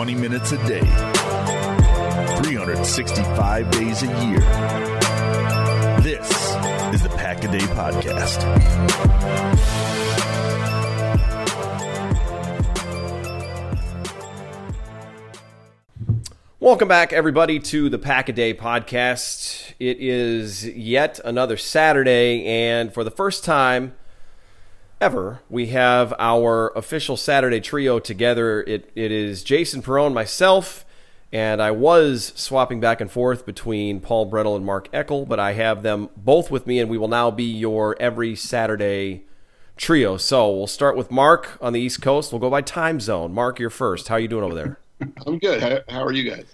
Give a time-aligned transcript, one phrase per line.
[0.00, 0.80] 20 minutes a day,
[2.40, 4.40] 365 days a year.
[6.00, 6.26] This
[6.94, 8.40] is the Pack a Day Podcast.
[16.60, 19.74] Welcome back, everybody, to the Pack a Day podcast.
[19.78, 23.94] It is yet another Saturday, and for the first time
[25.00, 28.62] ever, we have our official Saturday trio together.
[28.62, 30.84] It, it is Jason Perone, myself,
[31.32, 35.52] and I was swapping back and forth between Paul Bretl and Mark Eckel, but I
[35.54, 39.24] have them both with me, and we will now be your every Saturday
[39.76, 40.18] trio.
[40.18, 42.32] So we'll start with Mark on the East Coast.
[42.32, 43.32] We'll go by time zone.
[43.32, 44.08] Mark, you're first.
[44.08, 44.78] How are you doing over there?
[45.26, 45.62] I'm good.
[45.62, 46.44] How, how are you guys?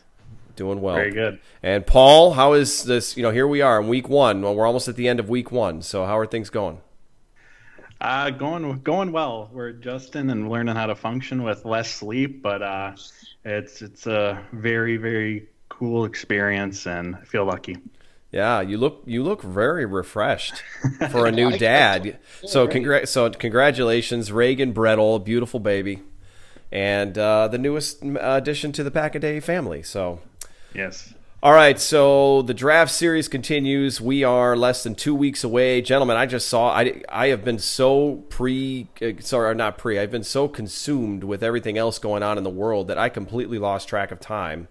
[0.54, 0.95] Doing well.
[0.95, 1.40] Very good.
[1.62, 3.16] And Paul, how is this?
[3.16, 4.40] You know, here we are in week one.
[4.40, 5.82] Well, we're almost at the end of week one.
[5.82, 6.80] So how are things going?
[8.00, 9.50] Uh, going going well.
[9.52, 12.93] We're adjusting and learning how to function with less sleep, but uh,
[13.45, 17.79] it's it's a very very cool experience, and I feel lucky.
[18.30, 20.62] Yeah, you look you look very refreshed
[21.10, 22.18] for a new dad.
[22.45, 26.02] So congra- so congratulations, Reagan Bretl, beautiful baby,
[26.70, 29.82] and uh, the newest addition to the Pack a Day family.
[29.82, 30.20] So
[30.74, 31.15] Yes.
[31.46, 34.00] All right, so the draft series continues.
[34.00, 36.16] We are less than two weeks away, gentlemen.
[36.16, 36.70] I just saw.
[36.70, 39.96] I I have been so pre, uh, sorry, not pre.
[39.96, 43.58] I've been so consumed with everything else going on in the world that I completely
[43.58, 44.66] lost track of time,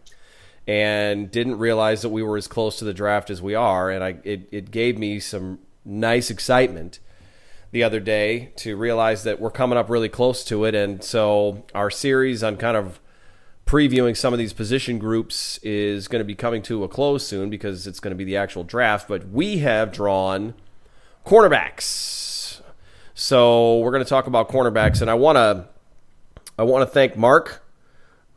[0.68, 3.90] and didn't realize that we were as close to the draft as we are.
[3.90, 7.00] And I it it gave me some nice excitement
[7.72, 10.76] the other day to realize that we're coming up really close to it.
[10.76, 13.00] And so our series on kind of
[13.66, 17.50] previewing some of these position groups is going to be coming to a close soon
[17.50, 19.08] because it's going to be the actual draft.
[19.08, 20.54] But we have drawn
[21.26, 22.62] cornerbacks,
[23.14, 25.68] so we're going to talk about cornerbacks, and I want to
[26.58, 27.62] I want to thank Mark.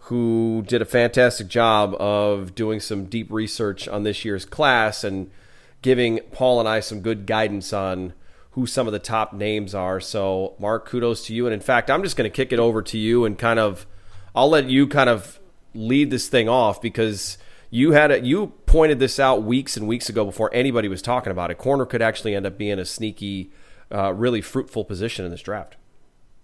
[0.02, 5.30] Who did a fantastic job of doing some deep research on this year's class and
[5.82, 8.14] giving Paul and I some good guidance on
[8.52, 10.00] who some of the top names are.
[10.00, 11.46] So, Mark, kudos to you.
[11.46, 13.86] And in fact, I'm just going to kick it over to you and kind of
[14.38, 15.40] I'll let you kind of
[15.74, 17.38] lead this thing off because
[17.70, 21.32] you had a, you pointed this out weeks and weeks ago before anybody was talking
[21.32, 21.58] about it.
[21.58, 23.50] Corner could actually end up being a sneaky,
[23.92, 25.74] uh, really fruitful position in this draft.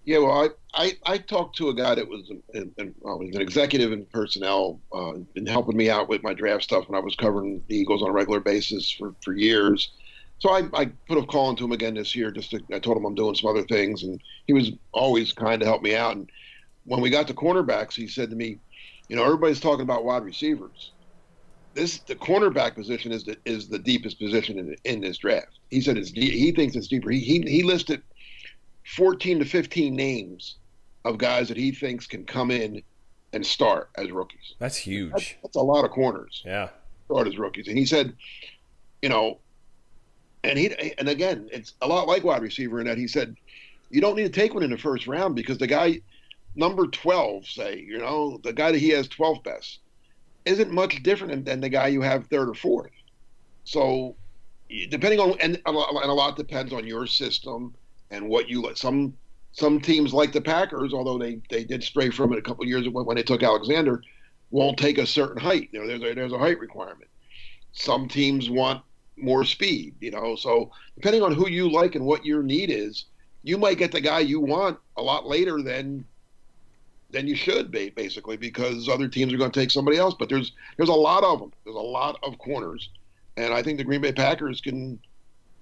[0.03, 2.43] Yeah, well, I, I, I talked to a guy that was an,
[2.77, 6.99] an, an executive in personnel, uh, and helping me out with my draft stuff when
[6.99, 9.93] I was covering the Eagles on a regular basis for, for years.
[10.39, 12.29] So I, I put a call into him again this year.
[12.29, 15.61] Just to, I told him I'm doing some other things, and he was always kind
[15.61, 16.17] to help me out.
[16.17, 16.29] And
[16.85, 18.59] when we got to cornerbacks, he said to me,
[19.09, 20.91] "You know, everybody's talking about wide receivers.
[21.73, 25.81] This the cornerback position is the is the deepest position in in this draft." He
[25.81, 27.09] said it's he thinks it's deeper.
[27.11, 28.01] He he, he listed
[28.95, 30.55] fourteen to fifteen names
[31.03, 32.81] of guys that he thinks can come in
[33.33, 34.55] and start as rookies.
[34.59, 35.11] That's huge.
[35.11, 36.41] That's, that's a lot of corners.
[36.45, 36.69] Yeah,
[37.05, 37.67] start as rookies.
[37.67, 38.13] And he said,
[39.01, 39.39] you know,
[40.43, 43.35] and he and again, it's a lot like wide receiver in that he said,
[43.89, 45.99] you don't need to take one in the first round because the guy
[46.55, 49.79] number 12, say, you know, the guy that he has 12th best,
[50.45, 52.91] isn't much different than the guy you have third or fourth.
[53.63, 54.15] So,
[54.89, 57.75] depending on, and a lot, and a lot depends on your system
[58.11, 58.77] and what you let.
[58.77, 59.15] Some
[59.51, 62.85] some teams like the Packers, although they, they did stray from it a couple years
[62.85, 64.01] ago when they took Alexander,
[64.51, 65.69] won't take a certain height.
[65.71, 67.09] You know, there's a, there's a height requirement.
[67.71, 68.83] Some teams want
[69.15, 70.35] more speed, you know.
[70.35, 73.05] So, depending on who you like and what your need is,
[73.43, 76.05] you might get the guy you want a lot later than
[77.15, 80.13] than you should be basically because other teams are going to take somebody else.
[80.17, 81.51] But there's there's a lot of them.
[81.63, 82.89] There's a lot of corners,
[83.37, 84.99] and I think the Green Bay Packers can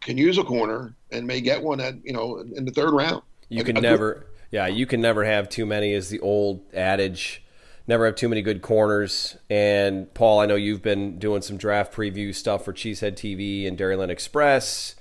[0.01, 3.21] can use a corner and may get one at you know in the third round.
[3.49, 5.93] You can never, yeah, you can never have too many.
[5.93, 7.43] Is the old adage.
[7.85, 9.35] Never have too many good corners.
[9.49, 13.77] And Paul, I know you've been doing some draft preview stuff for Cheesehead TV and
[13.77, 14.95] Dairyland Express.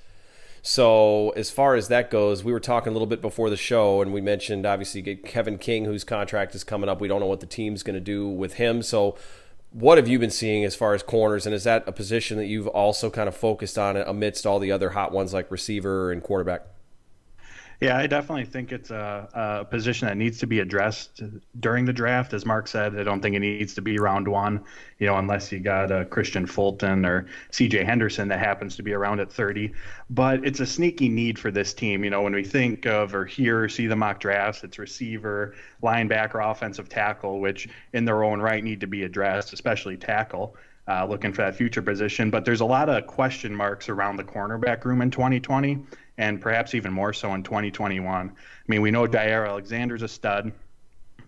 [0.65, 4.01] So as far as that goes, we were talking a little bit before the show,
[4.01, 7.01] and we mentioned obviously Kevin King, whose contract is coming up.
[7.01, 8.81] We don't know what the team's going to do with him.
[8.83, 9.16] So,
[9.72, 12.47] what have you been seeing as far as corners, and is that a position that
[12.47, 16.22] you've also kind of focused on amidst all the other hot ones like receiver and
[16.22, 16.63] quarterback?
[17.83, 21.21] Yeah, I definitely think it's a, a, position that needs to be addressed
[21.59, 22.33] during the draft.
[22.33, 24.63] As Mark said, I don't think it needs to be round one,
[25.01, 28.93] you know, unless you got a Kristian Fulton or CJ Henderson that happens to be
[28.93, 29.73] around at 30.
[30.11, 32.05] But it's a sneaky need for this team.
[32.05, 35.57] You know, when we think of or hear or see the mock drafts, it's receiver,
[35.83, 40.55] linebacker, offensive tackle, which in their own right need to be addressed, especially tackle.
[40.89, 42.29] Uh, looking for that future position.
[42.29, 45.79] But there's a lot of question marks around the cornerback room in 2020,
[46.18, 48.28] and perhaps even more so in 2021.
[48.28, 48.32] I
[48.68, 50.53] mean, we know Jaire Alexander's a stud.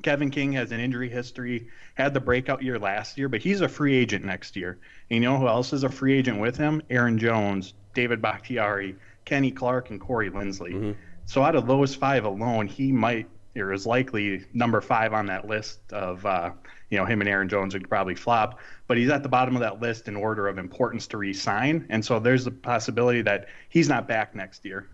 [0.03, 3.69] Kevin King has an injury history, had the breakout year last year, but he's a
[3.69, 4.79] free agent next year.
[5.11, 6.83] And you know who else is a free agent with him?
[6.91, 10.75] Aaron Jones, David Bakhtiari, Kenny Clark, and Corey Linsley.
[10.75, 10.93] Mm-hmm.
[11.25, 15.47] So out of those five alone, he might or is likely number five on that
[15.47, 16.51] list of uh,
[16.91, 19.61] you know him and Aaron Jones would probably flop, but he's at the bottom of
[19.61, 23.89] that list in order of importance to re-sign, and so there's the possibility that he's
[23.89, 24.89] not back next year.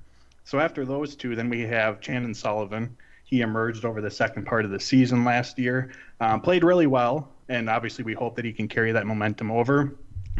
[0.44, 2.96] So after those two, then we have Chandon Sullivan.
[3.24, 7.28] He emerged over the second part of the season last year, um, played really well,
[7.48, 9.96] and obviously we hope that he can carry that momentum over,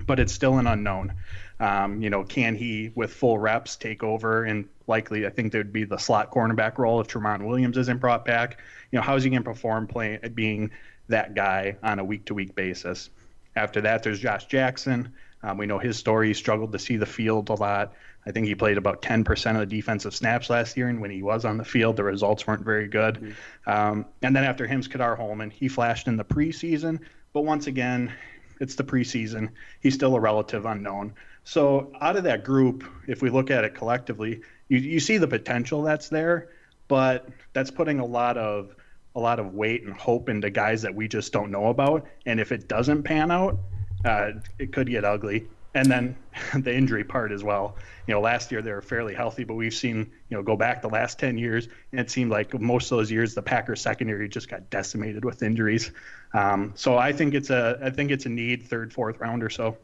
[0.07, 1.13] but it's still an unknown.
[1.61, 5.73] Um, you know, can he, with full reps, take over and likely, I think there'd
[5.73, 8.59] be the slot cornerback role if Tramon Williams isn't brought back.
[8.91, 10.71] You know, how's he going to perform playing being
[11.11, 13.11] that guy on a week to week basis?
[13.57, 15.13] After that, there's Josh Jackson.
[15.43, 16.29] Um, we know his story.
[16.29, 17.95] He struggled to see the field a lot.
[18.27, 21.23] I think he played about 10% of the defensive snaps last year, and when he
[21.23, 23.15] was on the field, the results weren't very good.
[23.15, 23.71] Mm-hmm.
[23.71, 25.51] Um, and then after him's Ka'dar Hollman.
[25.51, 27.01] He flashed in the preseason,
[27.33, 28.13] but once again,
[28.61, 29.49] it's the preseason.
[29.81, 31.15] He's still a relative unknown.
[31.45, 35.27] So out of that group, if we look at it collectively, you, you see the
[35.27, 36.51] potential that's there,
[36.89, 38.77] but that's putting a lot of
[39.21, 42.07] a lot of weight and hope into guys that we just don't know about.
[42.27, 43.59] And if it doesn't pan out,
[44.05, 45.47] uh, it could get ugly.
[45.75, 46.17] And then
[46.55, 47.77] the injury part as well.
[48.07, 50.81] You know, last year they were fairly healthy, but we've seen, you know, go back
[50.81, 54.29] the last 10 years, and it seemed like most of those years the Packers secondary
[54.29, 55.93] just got decimated with injuries.
[56.33, 59.51] Um, so I think it's a I think it's a need third, fourth round or
[59.51, 59.77] so.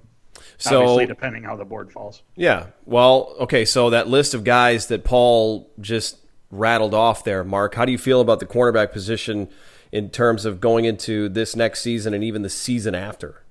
[0.59, 2.23] So Obviously, depending how the board falls.
[2.35, 2.67] Yeah.
[2.85, 3.65] Well, okay.
[3.65, 6.19] So that list of guys that Paul just
[6.50, 7.75] rattled off there, Mark.
[7.75, 9.48] How do you feel about the cornerback position
[9.93, 13.43] in terms of going into this next season and even the season after?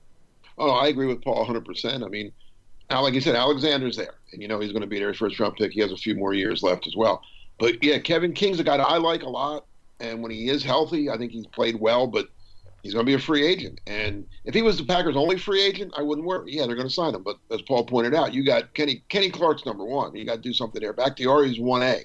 [0.58, 2.06] Oh, I agree with Paul 100%.
[2.06, 2.32] I mean,
[2.90, 5.10] like you said, Alexander's there, and you know he's going to be there.
[5.10, 5.72] His first round pick.
[5.72, 7.22] He has a few more years left as well.
[7.60, 9.66] But yeah, Kevin King's a guy I like a lot,
[10.00, 12.08] and when he is healthy, I think he's played well.
[12.08, 12.28] But
[12.84, 13.82] he's going to be a free agent.
[13.88, 16.54] And if he was the Packers' only free agent, I wouldn't worry.
[16.54, 17.24] Yeah, they're going to sign him.
[17.24, 20.16] But as Paul pointed out, you got Kenny Kenny Clark's number one.
[20.16, 20.94] You got to do something there.
[20.94, 22.04] Back Bakhtiari's one A.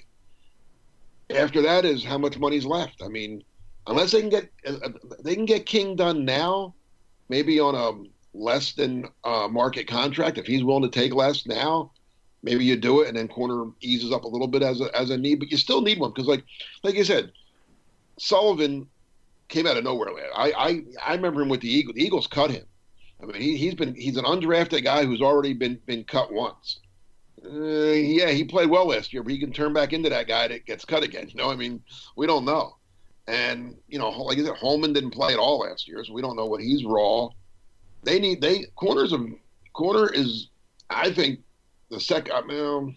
[1.36, 3.02] After that is how much money's left.
[3.02, 3.42] I mean,
[3.86, 4.90] unless they can get uh,
[5.22, 6.74] they can get King done now,
[7.28, 10.38] maybe on a less than uh, market contract.
[10.38, 11.92] If he's willing to take less now,
[12.42, 15.10] maybe you do it, and then corner eases up a little bit as a as
[15.10, 15.40] a need.
[15.40, 16.44] But you still need one because, like
[16.82, 17.32] like you said,
[18.18, 18.86] Sullivan
[19.48, 20.08] came out of nowhere.
[20.34, 21.96] I, I I remember him with the Eagles.
[21.96, 22.64] The Eagles cut him.
[23.22, 26.80] I mean, he, he's been he's an undrafted guy who's already been been cut once.
[27.44, 30.48] Uh, yeah, he played well last year, but he can turn back into that guy
[30.48, 31.28] that gets cut again.
[31.28, 31.82] You know, I mean,
[32.16, 32.76] we don't know.
[33.26, 36.22] And you know, like I said, Hollman didn't play at all last year, so we
[36.22, 37.28] don't know what he's raw.
[38.02, 39.26] They need they corners of
[39.72, 40.48] corner is
[40.88, 41.40] I think
[41.90, 42.32] the second.
[42.32, 42.96] I mean,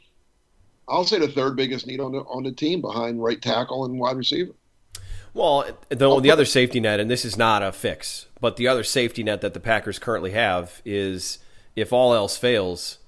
[0.90, 4.00] I'll say the third biggest need on the on the team behind right tackle and
[4.00, 4.54] wide receiver.
[5.34, 8.84] Well, the, the other safety net, and this is not a fix, but the other
[8.84, 11.40] safety net that the Packers currently have is
[11.76, 13.00] if all else fails,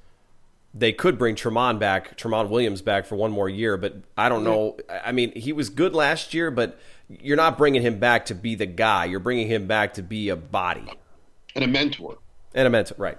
[0.77, 3.77] they could bring Tramon back, Tramon Williams back for one more year.
[3.77, 4.77] But I don't know.
[4.89, 6.77] I mean, he was good last year, but
[7.07, 9.05] you're not bringing him back to be the guy.
[9.05, 10.85] You're bringing him back to be a body
[11.55, 12.17] and a mentor.
[12.53, 13.17] And a mentor, right?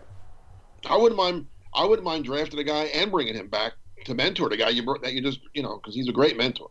[0.88, 1.46] I wouldn't mind.
[1.74, 3.72] I wouldn't mind drafting a guy and bringing him back
[4.04, 6.70] to mentor the guy you that you just you know because he's a great mentor.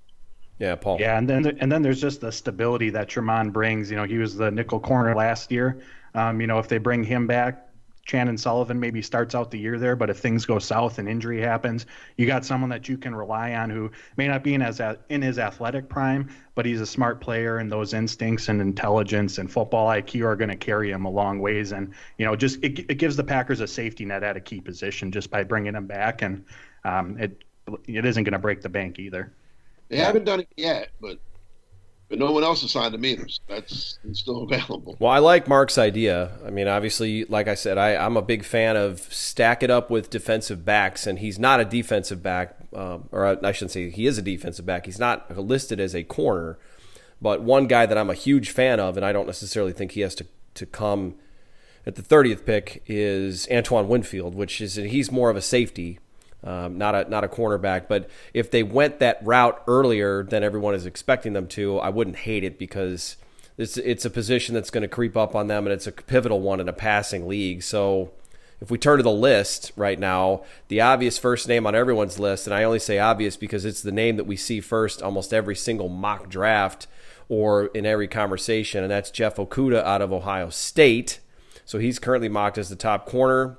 [0.60, 0.98] Yeah, Paul.
[1.00, 3.90] Yeah, and then and then there's just the stability that Tramon brings.
[3.90, 5.82] You know, he was the nickel corner last year.
[6.14, 7.65] Um, you know, if they bring him back,
[8.06, 11.42] Chandon Sullivan maybe starts out the year there, but if things go south and injury
[11.42, 14.80] happens, you got someone that you can rely on who may not be in as
[15.10, 19.52] in his athletic prime, but he's a smart player, and those instincts and intelligence and
[19.52, 21.72] football IQ are going to carry him a long ways.
[21.72, 24.62] And you know, just it, it gives the Packers a safety net at a key
[24.62, 26.46] position just by bringing him back, and
[26.84, 27.44] um, it
[27.88, 29.34] it isn't going to break the bank either.
[29.90, 31.20] They haven't done it yet, but
[32.10, 33.18] but no one else has signed to me.
[33.48, 34.96] That's still available.
[35.00, 36.32] Well, I like Mark's idea.
[36.46, 39.90] I mean, obviously, like I said, I, I'm a big fan of stack it up
[39.90, 44.06] with defensive backs, and he's not a defensive back, um, or I shouldn't say he
[44.06, 44.86] is a defensive back.
[44.86, 46.58] He's not listed as a corner,
[47.22, 50.02] but one guy that I'm a huge fan of, and I don't necessarily think he
[50.02, 51.16] has to to come
[51.86, 56.00] at the 30th pick is Antoine Winfield, which is he's more of a safety
[56.46, 57.88] um, not a not a cornerback.
[57.88, 62.18] But if they went that route earlier than everyone is expecting them to, I wouldn't
[62.18, 63.18] hate it because
[63.58, 66.42] it's it's a position that's going to creep up on them, and it's a pivotal
[66.42, 67.64] one in a passing league.
[67.64, 68.12] So.
[68.62, 72.48] If we turn to the list right now, the obvious first name on everyone's list,
[72.48, 75.58] and I only say obvious because it's the name that we see first almost every
[75.58, 76.88] single mock draft
[77.28, 81.20] or in every conversation, and that's Jeff Okudah out of Ohio State.
[81.66, 83.58] So he's currently mocked as the top corner.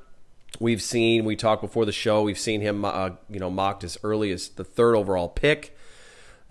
[0.61, 3.99] We've seen, we talked before the show, we've seen him, uh, you know, mocked as
[4.03, 5.77] early as the third overall pick.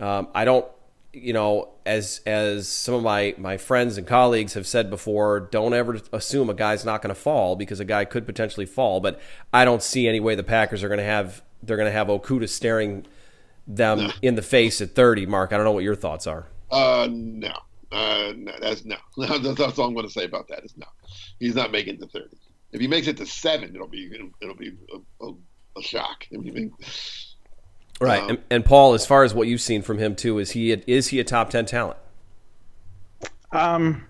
[0.00, 0.66] Um, I don't,
[1.12, 5.72] you know, as as some of my my friends and colleagues have said before, don't
[5.72, 9.00] ever assume a guy's not going to fall because a guy could potentially fall.
[9.00, 9.18] But
[9.52, 12.08] I don't see any way the Packers are going to have they're going to have
[12.08, 13.06] Okudah staring
[13.66, 14.10] them no.
[14.22, 15.26] in the face at 30.
[15.26, 16.46] Mark, I don't know what your thoughts are.
[16.70, 17.52] Uh, no,
[17.92, 18.96] uh, no that's no.
[19.16, 20.86] that's all I'm going to say about that is no.
[21.40, 22.36] He's not making the to 30.
[22.72, 25.32] If he makes it to seven, it'll be it'll, it'll be a, a,
[25.78, 26.26] a shock.
[26.32, 26.72] I mean,
[28.00, 30.50] Right, um, and, and, Paul, as far as what you've seen from him too, is
[30.50, 31.96] he a, is he a top ten talent?
[33.52, 34.06] Um,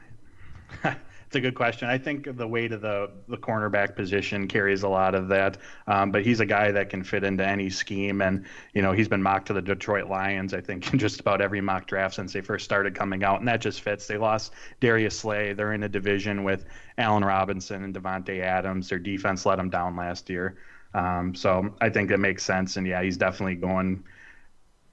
[1.26, 1.88] it's a good question.
[1.88, 5.59] I think the weight of the the cornerback position carries a lot of that.
[5.88, 9.09] Um, but he's a guy that can fit into any scheme, and you know he's
[9.09, 10.54] been mocked to the Detroit Lions.
[10.54, 13.49] I think in just about every mock draft since they first started coming out, and
[13.49, 14.06] that just fits.
[14.06, 15.52] They lost Darius Slay.
[15.52, 16.64] They're in a division with
[16.97, 18.88] Allen Robinson and Davante Adams.
[18.88, 20.56] Their defense let them down last year.
[20.95, 24.04] Um, so I think it makes sense, and yeah, he's definitely going,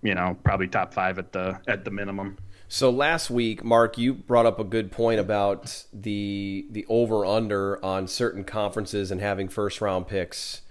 [0.02, 2.38] you know, probably top five at the at the minimum.
[2.68, 7.84] So last week, Mark, you brought up a good point about the the over under
[7.86, 10.62] on certain conferences and having first round picks.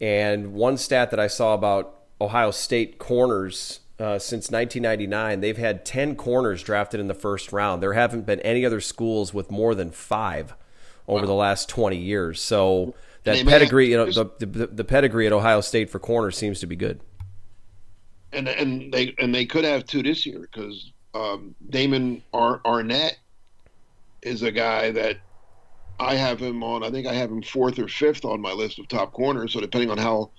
[0.00, 5.84] And one stat that I saw about Ohio State corners uh, since 1999, they've had
[5.84, 7.82] 10 corners drafted in the first round.
[7.82, 10.54] There haven't been any other schools with more than five
[11.06, 11.26] over wow.
[11.26, 12.40] the last 20 years.
[12.40, 16.58] So that pedigree, you know, the, the, the pedigree at Ohio State for corners seems
[16.60, 17.00] to be good.
[18.32, 23.16] And and they and they could have two this year because um, Damon Ar- Arnette
[24.22, 25.18] is a guy that
[25.98, 26.82] I have him on.
[26.82, 29.52] I think I have him fourth or fifth on my list of top corners.
[29.52, 30.32] So depending on how,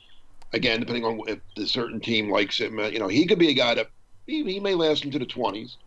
[0.54, 3.50] again, depending on if the certain team likes him, uh, you know, he could be
[3.50, 3.90] a guy that
[4.28, 5.78] he, he may last into the twenties.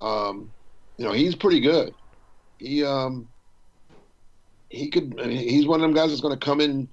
[0.00, 0.52] Um,
[0.98, 1.94] you know, he's pretty good.
[2.58, 3.28] He um,
[4.68, 5.20] he could.
[5.20, 6.88] I mean, he's one of them guys that's going to come in.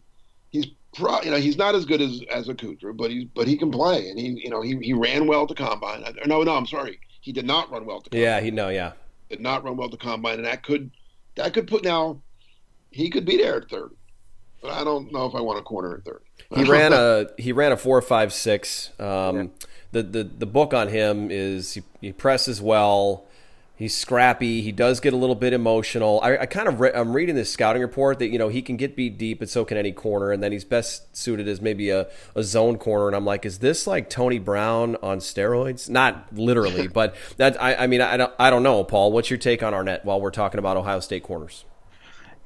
[0.51, 3.57] He's pro, you know he's not as good as as Okudah, but he's but he
[3.57, 6.03] can play, and he you know he, he ran well to combine.
[6.25, 8.09] No, no, I'm sorry, he did not run well to.
[8.09, 8.21] Combine.
[8.21, 8.91] Yeah, he no, yeah,
[9.29, 10.91] did not run well to combine, and that could
[11.35, 12.21] that could put now
[12.91, 13.95] he could be there at thirty,
[14.61, 16.25] but I don't know if I want a corner at thirty.
[16.53, 18.91] He ran a he ran a four five six.
[18.99, 19.43] Um, yeah.
[19.93, 23.25] The the the book on him is he, he presses well.
[23.75, 24.61] He's scrappy.
[24.61, 26.19] He does get a little bit emotional.
[26.21, 28.77] I, I kind of re- I'm reading this scouting report that you know he can
[28.77, 31.89] get beat deep, but so can any corner, and then he's best suited as maybe
[31.89, 33.07] a, a zone corner.
[33.07, 35.89] And I'm like, is this like Tony Brown on steroids?
[35.89, 39.11] Not literally, but that I, I mean I don't I don't know, Paul.
[39.11, 41.65] What's your take on Arnette while we're talking about Ohio State corners?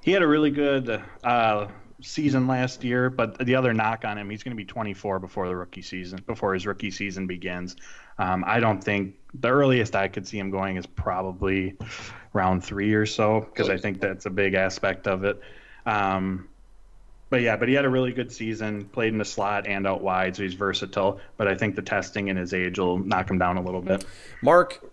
[0.01, 1.67] He had a really good uh,
[2.01, 5.47] season last year, but the other knock on him, he's going to be 24 before
[5.49, 7.75] the rookie season, before his rookie season begins.
[8.19, 11.75] Um, I don't think the earliest I could see him going is probably
[12.33, 15.39] round three or so, because I think that's a big aspect of it.
[15.85, 16.47] Um,
[17.29, 20.01] but yeah, but he had a really good season, played in the slot and out
[20.01, 21.19] wide, so he's versatile.
[21.35, 24.05] But I think the testing and his age will knock him down a little bit.
[24.41, 24.83] Mark,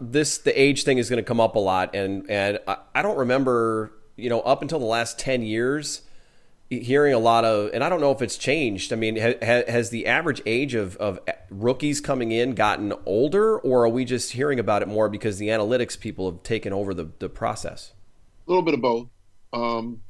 [0.00, 3.02] this the age thing is going to come up a lot, and and I, I
[3.02, 6.02] don't remember, you know, up until the last ten years
[6.80, 8.92] hearing a lot of, and I don't know if it's changed.
[8.92, 13.84] I mean, ha, has the average age of, of rookies coming in gotten older, or
[13.84, 17.10] are we just hearing about it more because the analytics people have taken over the,
[17.18, 17.92] the process?
[18.46, 19.08] A little bit of both.
[19.52, 20.00] Um,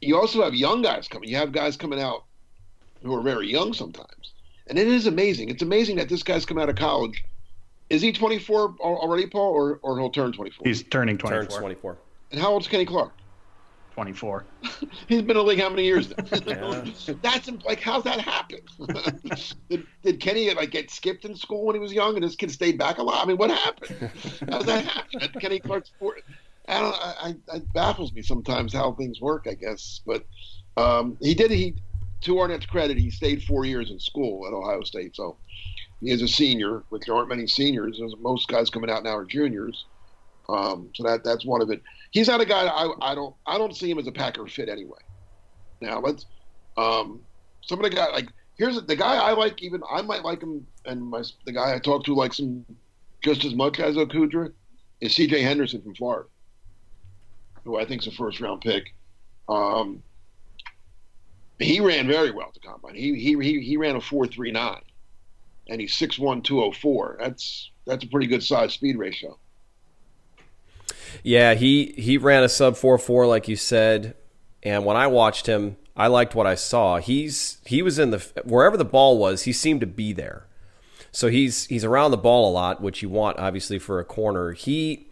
[0.00, 1.28] you also have young guys coming.
[1.28, 2.24] You have guys coming out
[3.02, 4.32] who are very young sometimes.
[4.66, 5.50] And it is amazing.
[5.50, 7.22] It's amazing that this guy's come out of college.
[7.90, 10.66] Is he 24 already, Paul, or, or he'll turn 24?
[10.66, 11.42] He's turning 24.
[11.42, 11.98] Turns 24.
[12.32, 13.12] And how old's Kenny Clark?
[13.94, 14.44] 24.
[15.08, 16.12] He's been in the league how many years?
[16.46, 16.84] yeah.
[17.22, 18.58] That's like, how's that happen?
[19.70, 22.50] did, did, Kenny like get skipped in school when he was young, and his kid
[22.50, 23.24] stayed back a lot?
[23.24, 24.10] I mean, what happened?
[24.50, 25.40] How's that happen?
[25.40, 26.16] Kenny Clark's four.
[26.68, 26.94] I don't.
[26.94, 29.46] I, I, it baffles me sometimes how things work.
[29.48, 30.26] I guess, but
[30.76, 31.52] um, he did.
[31.52, 31.76] He
[32.22, 35.36] to Arnette's credit, he stayed four years in school at Ohio State, so
[36.00, 38.00] he is a senior, which there aren't many seniors.
[38.18, 39.84] Most guys coming out now are juniors.
[40.48, 41.82] Um, so that that's one of it.
[42.14, 44.68] He's not a guy I, I don't I don't see him as a Packer fit
[44.68, 45.00] anyway.
[45.80, 46.26] Now let's
[46.76, 47.20] um,
[47.60, 51.02] some of the like here's the guy I like even I might like him and
[51.02, 52.64] my the guy I talked to likes him
[53.22, 54.52] just as much as Okudah
[55.00, 55.42] is C.J.
[55.42, 56.28] Henderson from Florida,
[57.64, 58.94] who I think is a first round pick.
[59.48, 60.00] Um,
[61.58, 62.94] he ran very well at the combine.
[62.94, 64.82] He he he, he ran a four three nine,
[65.68, 67.16] and he's six one two oh four.
[67.18, 69.36] That's that's a pretty good size speed ratio.
[71.22, 74.14] Yeah, he he ran a sub four four like you said,
[74.62, 76.98] and when I watched him, I liked what I saw.
[76.98, 80.46] He's he was in the wherever the ball was, he seemed to be there.
[81.12, 84.52] So he's he's around the ball a lot, which you want obviously for a corner.
[84.52, 85.06] He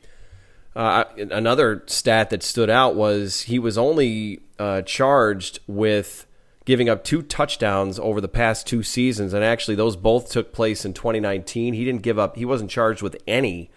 [0.75, 6.27] uh, another stat that stood out was he was only uh, charged with
[6.65, 10.85] giving up two touchdowns over the past two seasons, and actually those both took place
[10.85, 11.75] in 2019.
[11.75, 13.71] He didn't give up; he wasn't charged with any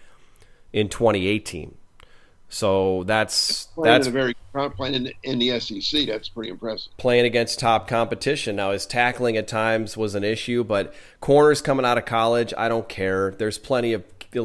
[0.72, 1.76] in 2018.
[2.48, 4.34] So that's playing that's very
[4.76, 6.06] playing in, in the SEC.
[6.06, 6.92] That's pretty impressive.
[6.96, 8.56] playing against top competition.
[8.56, 12.68] Now his tackling at times was an issue, but corners coming out of college, I
[12.68, 13.32] don't care.
[13.36, 14.04] There's plenty of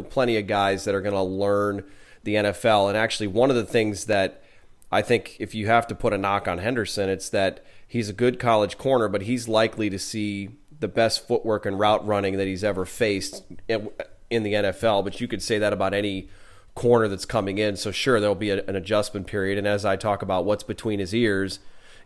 [0.09, 1.83] plenty of guys that are going to learn
[2.23, 2.87] the NFL.
[2.87, 4.43] And actually, one of the things that
[4.91, 8.13] I think if you have to put a knock on Henderson, it's that he's a
[8.13, 12.47] good college corner, but he's likely to see the best footwork and route running that
[12.47, 15.03] he's ever faced in the NFL.
[15.03, 16.29] But you could say that about any
[16.75, 17.75] corner that's coming in.
[17.75, 19.57] So sure, there'll be a, an adjustment period.
[19.57, 21.59] And as I talk about what's between his ears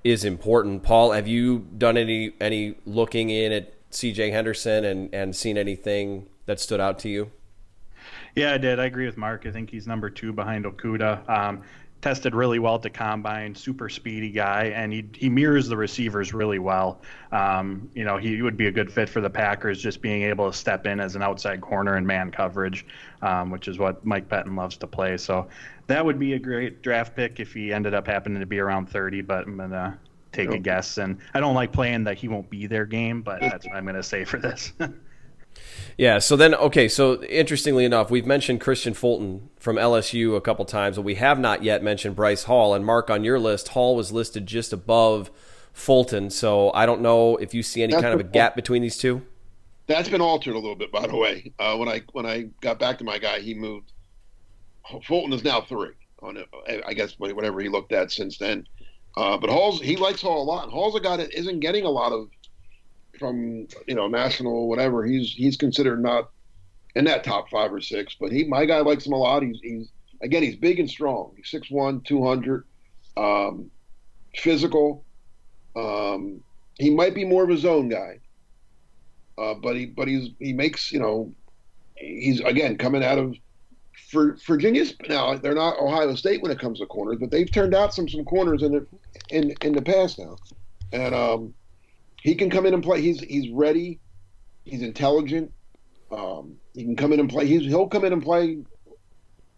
[0.03, 0.83] is important.
[0.83, 4.31] Paul, have you done any any looking in at C.J.
[4.31, 7.31] Henderson and and seen anything that stood out to you?
[8.35, 8.79] Yeah, I did.
[8.79, 9.45] I agree with Mark.
[9.45, 11.27] I think he's number two behind Okudah.
[11.29, 11.63] Um,
[12.05, 16.35] tested really well at the combine, super speedy guy, and he he mirrors the receivers
[16.35, 17.01] really well.
[17.31, 20.51] Um, you know, he would be a good fit for the Packers, just being able
[20.51, 22.85] to step in as an outside corner and man coverage,
[23.23, 25.17] um, which is what Mike Pettine loves to play.
[25.17, 25.47] So
[25.87, 28.85] that would be a great draft pick if he ended up happening to be around
[28.87, 29.23] 30.
[29.23, 29.97] But I'm gonna
[30.31, 33.41] take a guess, and I don't like playing that he won't be there game, but
[33.41, 34.73] that's what I'm gonna say for this.
[35.97, 36.19] Yeah.
[36.19, 36.87] So then, okay.
[36.87, 41.39] So interestingly enough, we've mentioned Kristian Fulton from LSU a couple times, but we have
[41.39, 42.73] not yet mentioned Bryce Hall.
[42.73, 45.31] And Mark, on your list, Hall was listed just above
[45.73, 46.29] Fulton.
[46.29, 48.97] So I don't know if you see any That's kind of a gap between these
[48.97, 49.21] two.
[49.87, 51.53] That's been altered a little bit, by the way.
[51.59, 53.91] Uh, when I when I got back to my guy, he moved.
[55.07, 55.91] Fulton is now three
[56.21, 56.37] on.
[56.85, 58.67] I guess whatever he looked at since then.
[59.17, 60.69] Uh, but Hall's he likes Hall a lot.
[60.69, 62.29] Hall's a guy that isn't getting a lot of
[63.19, 65.05] from you know national whatever.
[65.05, 66.29] He's he's considered not
[66.95, 69.43] in that top five or six, but he my guy likes him a lot.
[69.43, 69.91] He's he's
[70.21, 71.33] again he's big and strong.
[71.35, 72.63] He's 6'1", 200,
[73.17, 73.69] um,
[74.37, 75.03] physical.
[75.75, 76.41] Um,
[76.77, 78.19] he might be more of a zone guy,
[79.37, 81.33] uh, but he but he's he makes you know
[81.95, 83.35] he's again coming out of
[84.09, 87.73] for Virginia's now they're not Ohio State when it comes to corners, but they've turned
[87.73, 88.87] out some some corners in the
[89.29, 90.37] in in the past now,
[90.91, 91.53] and um,
[92.25, 93.01] he can come in and play.
[93.01, 93.99] He's he's ready.
[94.63, 95.53] He's intelligent.
[96.11, 97.45] Um, he can come in and play.
[97.45, 98.63] He's he'll come in and play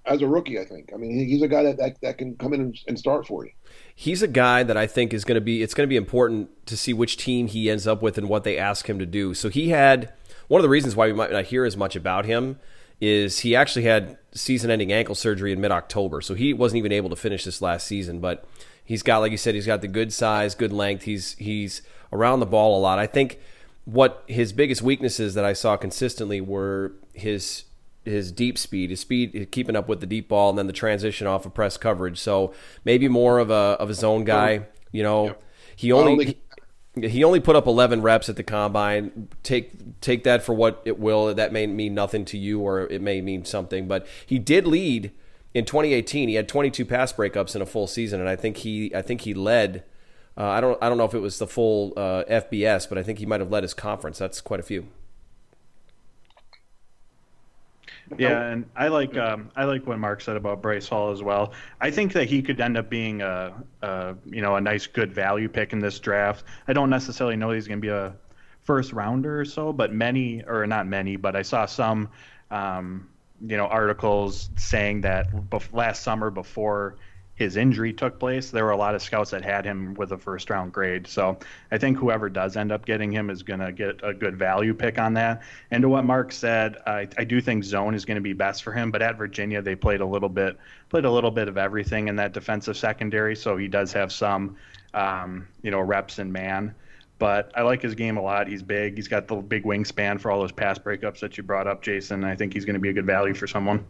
[0.06, 0.60] as a rookie.
[0.60, 0.92] I think.
[0.94, 3.54] I mean, he's a guy that that, that can come in and, start for you.
[3.96, 5.64] He's a guy that I think is going to be.
[5.64, 8.44] It's going to be important to see which team he ends up with and what
[8.44, 9.34] they ask him to do.
[9.34, 10.12] So he had
[10.50, 12.60] one of the reasons why we might not hear as much about him
[13.00, 17.16] is he actually had season-ending ankle surgery in mid-October, so he wasn't even able to
[17.16, 18.20] finish this last season.
[18.20, 18.44] But
[18.88, 21.04] he's got, like you said, he's got the good size, good length.
[21.04, 22.98] He's he's around the ball a lot.
[22.98, 23.40] I think
[23.86, 27.66] what his biggest weaknesses that I saw consistently were his
[28.06, 31.28] his deep speed, his speed keeping up with the deep ball, and then the transition
[31.28, 32.18] off of press coverage.
[32.18, 34.66] So maybe more of a of a zone guy.
[34.92, 35.36] You know,
[35.76, 36.26] he only.
[36.26, 36.38] He,
[37.00, 39.28] he only put up 11 reps at the combine.
[39.44, 41.32] Take take that for what it will.
[41.32, 43.88] That may mean nothing to you, or it may mean something.
[43.88, 45.12] But he did lead
[45.54, 46.30] in 2018.
[46.30, 49.22] He had 22 pass breakups in a full season, and I think he I think
[49.22, 49.84] he led
[50.38, 53.04] uh, I don't I don't know if it was the full uh, FBS, but I
[53.04, 54.20] think he might have led his conference.
[54.20, 54.88] That's quite a few.
[58.18, 61.54] Yeah, and I like um, I like what Mark said about Bryce Hall as well.
[61.82, 65.12] I think that he could end up being a, a you know a nice good
[65.12, 66.46] value pick in this draft.
[66.68, 68.16] I don't necessarily know he's going to be a
[68.64, 72.10] first rounder or so, but many or not many, but I saw some
[72.52, 73.10] um,
[73.42, 75.28] you know articles saying that
[75.72, 76.98] last summer before
[77.38, 80.18] his injury took place, there were a lot of scouts that had him with a
[80.18, 81.06] first round grade.
[81.06, 81.38] So
[81.72, 84.74] I think whoever does end up getting him is going to get a good value
[84.74, 85.44] pick on that.
[85.70, 88.64] And to what Mark said, I, I do think zone is going to be best
[88.64, 88.90] for him.
[88.90, 90.58] But at Virginia, they played a little bit
[90.90, 93.36] played a little bit of everything in that defensive secondary.
[93.36, 94.56] So he does have some,
[94.96, 96.74] um, you know, reps in man.
[97.20, 98.48] But I like his game a lot.
[98.48, 98.96] He's big.
[98.96, 102.24] He's got the big wingspan for all those pass breakups that you brought up, Jason.
[102.24, 103.86] I think he's going to be a good value for someone.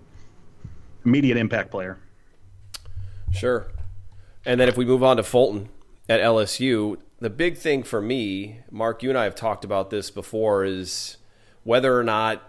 [1.06, 1.98] Immediate impact player.
[3.32, 3.68] Sure.
[4.46, 5.70] And then if we move on to Fulton
[6.08, 10.10] at LSU, the big thing for me, Mark, you and I have talked about this
[10.10, 11.18] before, is
[11.64, 12.42] whether or not,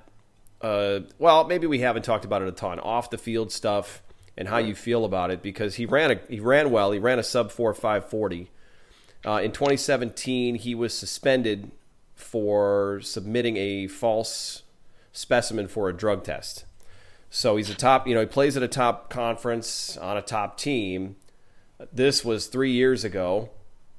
[0.60, 4.02] uh, well, maybe we haven't talked about it a ton, off the field stuff
[4.36, 6.92] and how you feel about it because he ran a, he ran well.
[6.92, 8.50] He ran a sub four five forty.
[9.26, 11.70] Uh, in 2017, he was suspended
[12.14, 14.62] for submitting a false
[15.12, 16.64] specimen for a drug test.
[17.30, 20.58] So he's a top, you know, he plays at a top conference on a top
[20.58, 21.16] team.
[21.92, 23.50] This was three years ago.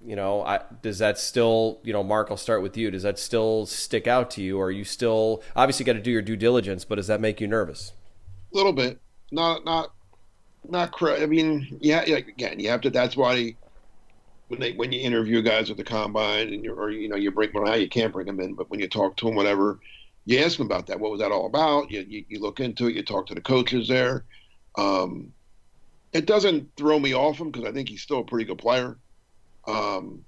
[0.03, 2.89] You know, I, does that still, you know, Mark, I'll start with you.
[2.89, 4.57] Does that still stick out to you?
[4.57, 7.41] Or are you still, obviously, got to do your due diligence, but does that make
[7.41, 7.91] you nervous?
[8.53, 8.99] A little bit.
[9.31, 9.91] Not, not,
[10.67, 13.55] not, cra- I mean, yeah, again, you have to, that's why
[14.49, 17.31] when they when you interview guys at the combine and you or you know you
[17.31, 19.79] bring well now you can't bring them in, but when you talk to them, whatever,
[20.25, 20.99] you ask them about that.
[20.99, 21.89] What was that all about?
[21.89, 22.95] You you, you look into it.
[22.95, 24.25] You talk to the coaches there.
[24.75, 25.31] Um,
[26.11, 28.97] it doesn't throw me off him because I think he's still a pretty good player.
[29.67, 30.25] Um,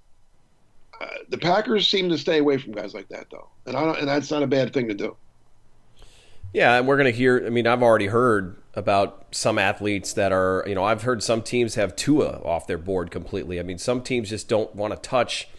[0.99, 3.97] uh, the Packers seem to stay away from guys like that, though, and I don't,
[3.97, 5.17] and that's not a bad thing to do.
[6.53, 7.43] Yeah, and we're going to hear.
[7.43, 11.41] I mean, I've already heard about some athletes that are, you know, I've heard some
[11.41, 13.59] teams have Tua off their board completely.
[13.59, 15.49] I mean, some teams just don't want to touch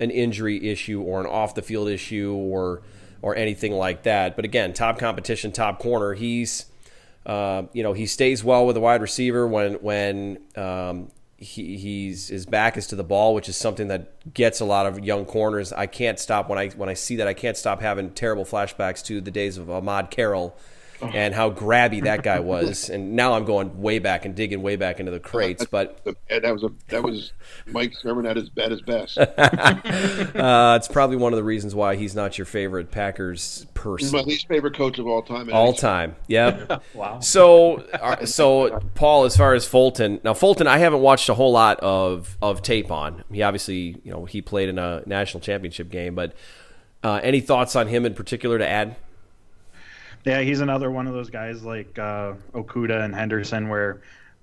[0.00, 2.82] an injury issue or an off the field issue or
[3.20, 4.34] or anything like that.
[4.34, 6.14] But again, top competition, top corner.
[6.14, 6.66] He's,
[7.24, 12.28] uh, you know, he stays well with the wide receiver when when um, he, he's
[12.28, 15.24] his back is to the ball, which is something that gets a lot of young
[15.24, 15.72] corners.
[15.72, 17.28] I can't stop when I when I see that.
[17.28, 20.56] I can't stop having terrible flashbacks to the days of Ahmad Carroll
[21.02, 22.88] and how grabby that guy was.
[22.90, 25.66] and now I'm going way back and digging way back into the crates.
[25.66, 27.32] But that was a that was
[27.66, 29.18] Mike Sherman at his at his best.
[29.18, 34.06] uh, it's probably one of the reasons why he's not your favorite Packers person.
[34.06, 35.52] He's my least favorite coach of all time.
[35.52, 36.82] All time, yep.
[36.94, 37.20] wow.
[37.20, 41.52] So, uh, so Paul, as far as Fulton, now Fulton, I haven't watched a whole
[41.52, 43.24] lot of of tape on.
[43.32, 46.34] He obviously, you know, he played in a national championship game, but
[47.02, 48.96] uh, any thoughts on him in particular to add?
[50.24, 54.02] Yeah, he's another one of those guys like uh, Okudah and Henderson, where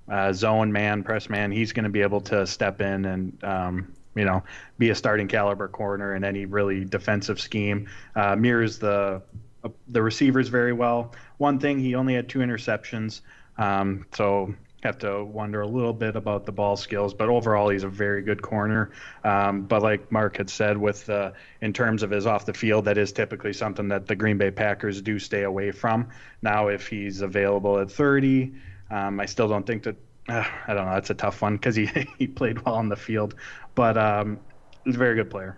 [0.09, 3.93] uh, zone man, press man, he's going to be able to step in and um,
[4.15, 4.43] you know
[4.77, 7.87] be a starting caliber corner in any really defensive scheme.
[8.15, 9.21] Uh, mirrors the
[9.63, 11.13] uh, the receivers very well.
[11.37, 13.21] One thing, he only had two interceptions,
[13.57, 17.83] um, so have to wonder a little bit about the ball skills, but overall he's
[17.83, 18.91] a very good corner.
[19.23, 22.85] Um, but like Mark had said, with uh, in terms of his off the field,
[22.85, 26.09] that is typically something that the Green Bay Packers do stay away from.
[26.41, 28.53] Now, if he's available at 30,
[28.89, 29.95] um, I still don't think that.
[30.27, 30.93] Uh, I don't know.
[30.93, 33.35] That's a tough one because he he played well on the field,
[33.75, 34.39] but um,
[34.85, 35.57] he's a very good player.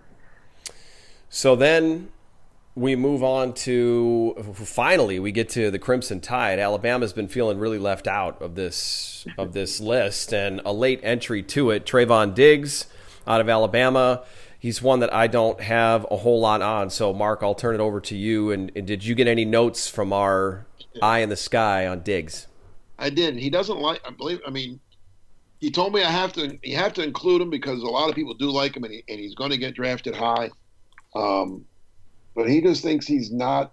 [1.28, 2.08] So then
[2.74, 6.58] we move on to finally we get to the Crimson Tide.
[6.58, 11.42] Alabama's been feeling really left out of this of this list, and a late entry
[11.42, 11.84] to it.
[11.84, 12.86] Trevon Diggs
[13.26, 14.24] out of Alabama.
[14.58, 16.88] He's one that I don't have a whole lot on.
[16.88, 18.52] So, Mark, I'll turn it over to you.
[18.52, 20.66] And, and did you get any notes from our
[21.02, 22.46] eye in the sky on Diggs?
[22.96, 23.36] I did.
[23.36, 24.00] He doesn't like.
[24.06, 24.40] I believe.
[24.46, 24.78] I mean,
[25.58, 26.58] he told me I have to.
[26.62, 29.04] You have to include him because a lot of people do like him, and, he,
[29.08, 30.50] and he's going to get drafted high.
[31.14, 31.64] Um,
[32.34, 33.72] but he just thinks he's not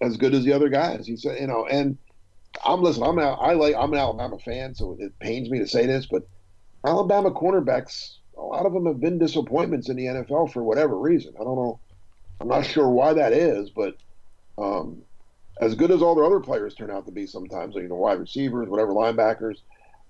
[0.00, 1.06] as good as the other guys.
[1.06, 1.98] He said, you know, and
[2.64, 3.08] I'm listening.
[3.08, 3.38] I'm out.
[3.40, 3.74] I like.
[3.74, 6.28] I'm an Alabama fan, so it pains me to say this, but
[6.86, 11.34] Alabama cornerbacks, a lot of them have been disappointments in the NFL for whatever reason.
[11.40, 11.80] I don't know.
[12.40, 13.96] I'm not sure why that is, but
[14.58, 15.02] um,
[15.60, 18.20] as good as all their other players turn out to be, sometimes you know, wide
[18.20, 19.56] receivers, whatever, linebackers,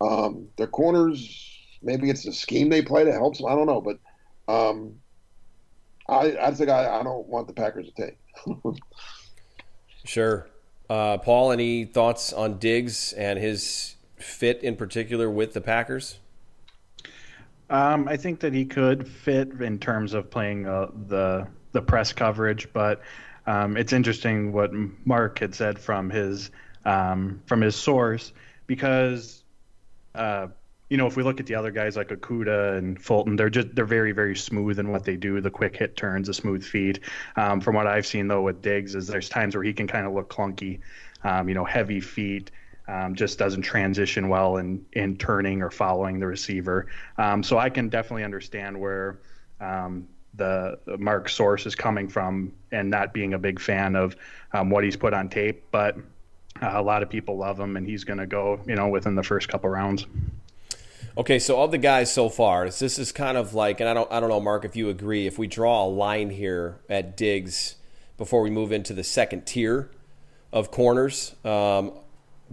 [0.00, 1.50] um, their corners.
[1.82, 3.42] Maybe it's the scheme they play that helps.
[3.46, 3.98] I don't know, but
[4.52, 4.96] um,
[6.08, 8.18] I, that's a guy I don't want the Packers to take.
[10.04, 10.48] sure.
[10.90, 16.18] Uh, Paul, any thoughts on Diggs and his fit in particular with the Packers?
[17.70, 22.12] Um, I think that he could fit in terms of playing uh, the the press
[22.12, 23.00] coverage, but
[23.46, 24.70] um, it's interesting what
[25.04, 26.50] Mark had said from his
[26.84, 28.32] um, from his source
[28.66, 29.44] because
[30.14, 30.48] uh,
[30.94, 33.74] you know, if we look at the other guys like Okudah and Fulton, they're just
[33.74, 35.40] they're very very smooth in what they do.
[35.40, 37.00] The quick hit turns, the smooth feet.
[37.34, 40.06] Um, from what I've seen though with Diggs, is there's times where he can kind
[40.06, 40.78] of look clunky.
[41.24, 42.52] Um, you know, heavy feet.
[42.86, 46.86] Um, just doesn't transition well in in turning or following the receiver.
[47.18, 49.18] Um, so I can definitely understand where
[49.60, 54.14] um, the, the Mark source is coming from and not being a big fan of
[54.52, 55.96] um, what he's put on tape, but.
[56.62, 59.16] Uh, a lot of people love him, and he's going to go, you know, within
[59.16, 60.06] the first couple rounds.
[61.16, 64.10] Okay, so of the guys so far, this is kind of like, and I don't,
[64.10, 67.76] I don't know, Mark, if you agree, if we draw a line here at Diggs
[68.18, 69.90] before we move into the second tier
[70.52, 71.92] of corners, um,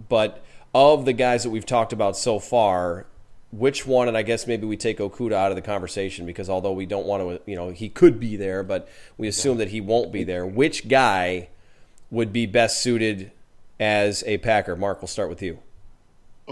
[0.08, 3.06] but of the guys that we've talked about so far,
[3.50, 6.72] which one, and I guess maybe we take Okudah out of the conversation because although
[6.72, 9.80] we don't want to, you know, he could be there, but we assume that he
[9.80, 10.46] won't be there.
[10.46, 11.48] Which guy
[12.12, 13.32] would be best suited
[13.80, 14.76] as a Packer?
[14.76, 15.58] Mark, we'll start with you.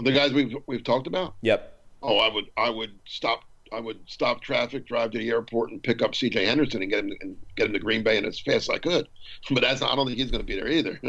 [0.01, 1.35] The guys we've we've talked about.
[1.41, 1.70] Yep.
[2.01, 5.81] Oh, I would I would stop I would stop traffic, drive to the airport, and
[5.81, 6.45] pick up C.J.
[6.45, 8.69] Henderson and get him to, and get him to Green Bay and as fast as
[8.69, 9.07] I could.
[9.49, 10.99] But that's not, I don't think he's going to be there either.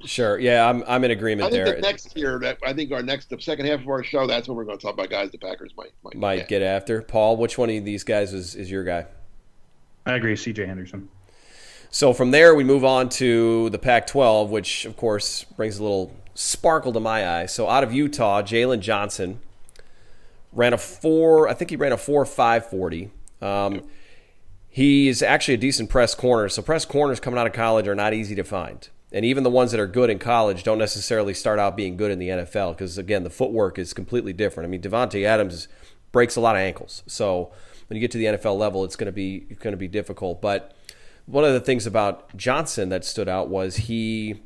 [0.04, 0.38] sure.
[0.38, 1.74] Yeah, I'm I'm in agreement I think there.
[1.76, 4.48] The next year, that I think our next the second half of our show, that's
[4.48, 7.02] when we're going to talk about guys the Packers might might, might get after.
[7.02, 9.06] Paul, which one of these guys is is your guy?
[10.06, 10.66] I agree, C.J.
[10.66, 11.08] Henderson.
[11.90, 16.12] So from there, we move on to the Pac-12, which of course brings a little
[16.34, 17.46] sparkle to my eye.
[17.46, 19.40] So out of Utah, Jaylon Johnson
[20.56, 21.48] ran a four.
[21.48, 23.10] I think he ran a four five forty.
[23.40, 23.82] Um,
[24.68, 26.48] he's actually a decent press corner.
[26.48, 28.88] So press corners coming out of college are not easy to find.
[29.12, 32.10] And even the ones that are good in college don't necessarily start out being good
[32.10, 34.66] in the NFL because again the footwork is completely different.
[34.66, 35.68] I mean Davante Adams
[36.10, 37.52] breaks a lot of ankles, so
[37.86, 40.40] when you get to the NFL level, it's going to be going to be difficult.
[40.40, 40.74] But
[41.26, 44.40] one of the things about Johnson that stood out was he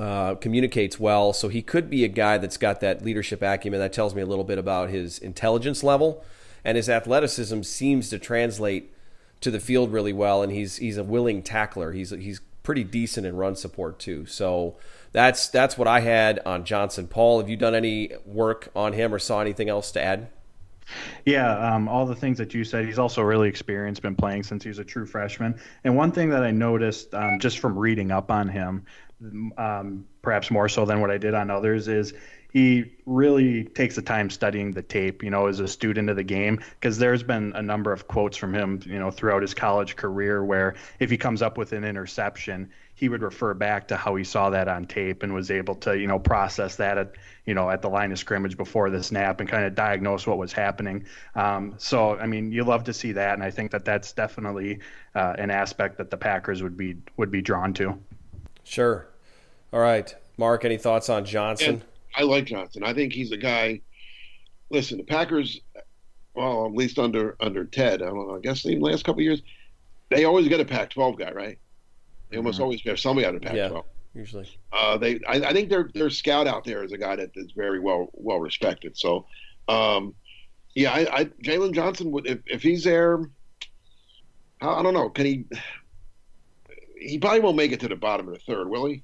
[0.00, 3.80] uh, communicates well, so he could be a guy that's got that leadership acumen.
[3.80, 6.24] That tells me a little bit about his intelligence level,
[6.64, 8.92] and his athleticism seems to translate
[9.40, 10.42] to the field really well.
[10.42, 11.92] And he's he's a willing tackler.
[11.92, 14.26] He's he's pretty decent in run support too.
[14.26, 14.76] So
[15.12, 17.06] that's that's what I had on Johnson.
[17.06, 20.28] Paul, have you done any work on him or saw anything else to add?
[21.24, 22.84] Yeah, um, all the things that you said.
[22.84, 25.58] He's also really experienced, been playing since he was a true freshman.
[25.84, 28.84] And one thing that I noticed um, just from reading up on him,
[29.56, 32.14] um, perhaps more so than what I did on others, is
[32.52, 36.22] he really takes the time studying the tape, you know, as a student of the
[36.22, 39.96] game, because there's been a number of quotes from him, you know, throughout his college
[39.96, 44.14] career where if he comes up with an interception, he would refer back to how
[44.14, 47.54] he saw that on tape and was able to, you know, process that at, you
[47.54, 50.52] know, at the line of scrimmage before the snap and kind of diagnose what was
[50.52, 51.04] happening.
[51.34, 54.78] Um, so, I mean, you love to see that, and I think that that's definitely
[55.16, 57.98] uh, an aspect that the Packers would be would be drawn to.
[58.64, 59.06] Sure.
[59.72, 60.64] All right, Mark.
[60.64, 61.74] Any thoughts on Johnson?
[61.74, 61.84] And
[62.16, 62.82] I like Johnson.
[62.82, 63.80] I think he's a guy.
[64.70, 65.60] Listen, the Packers,
[66.34, 68.36] well, at least under under Ted, I don't know.
[68.36, 69.42] I guess in the last couple of years,
[70.10, 71.58] they always get a Pac-12 guy, right?
[72.30, 72.64] They almost mm-hmm.
[72.64, 73.72] always have somebody out of Pac-12.
[73.72, 73.80] Yeah,
[74.14, 74.48] usually.
[74.72, 77.52] Uh, they, I, I, think their their scout out there is a guy that is
[77.52, 78.96] very well well respected.
[78.96, 79.26] So,
[79.68, 80.14] um,
[80.74, 83.20] yeah, I, I Jaylon Johnson would if, if he's there.
[84.60, 85.10] I, I don't know.
[85.10, 85.44] Can he?
[87.04, 89.02] He probably won't make it to the bottom of the third, will he?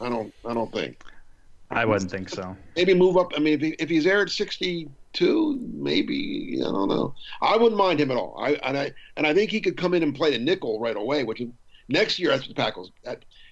[0.00, 0.32] I don't.
[0.44, 1.02] I don't think.
[1.70, 2.56] I wouldn't think so.
[2.76, 3.32] Maybe move up.
[3.36, 7.14] I mean, if, he, if he's there at 62, maybe I don't know.
[7.42, 8.36] I wouldn't mind him at all.
[8.38, 10.96] I and I and I think he could come in and play the nickel right
[10.96, 11.24] away.
[11.24, 11.48] Which is,
[11.88, 12.90] next year, that's the Packers.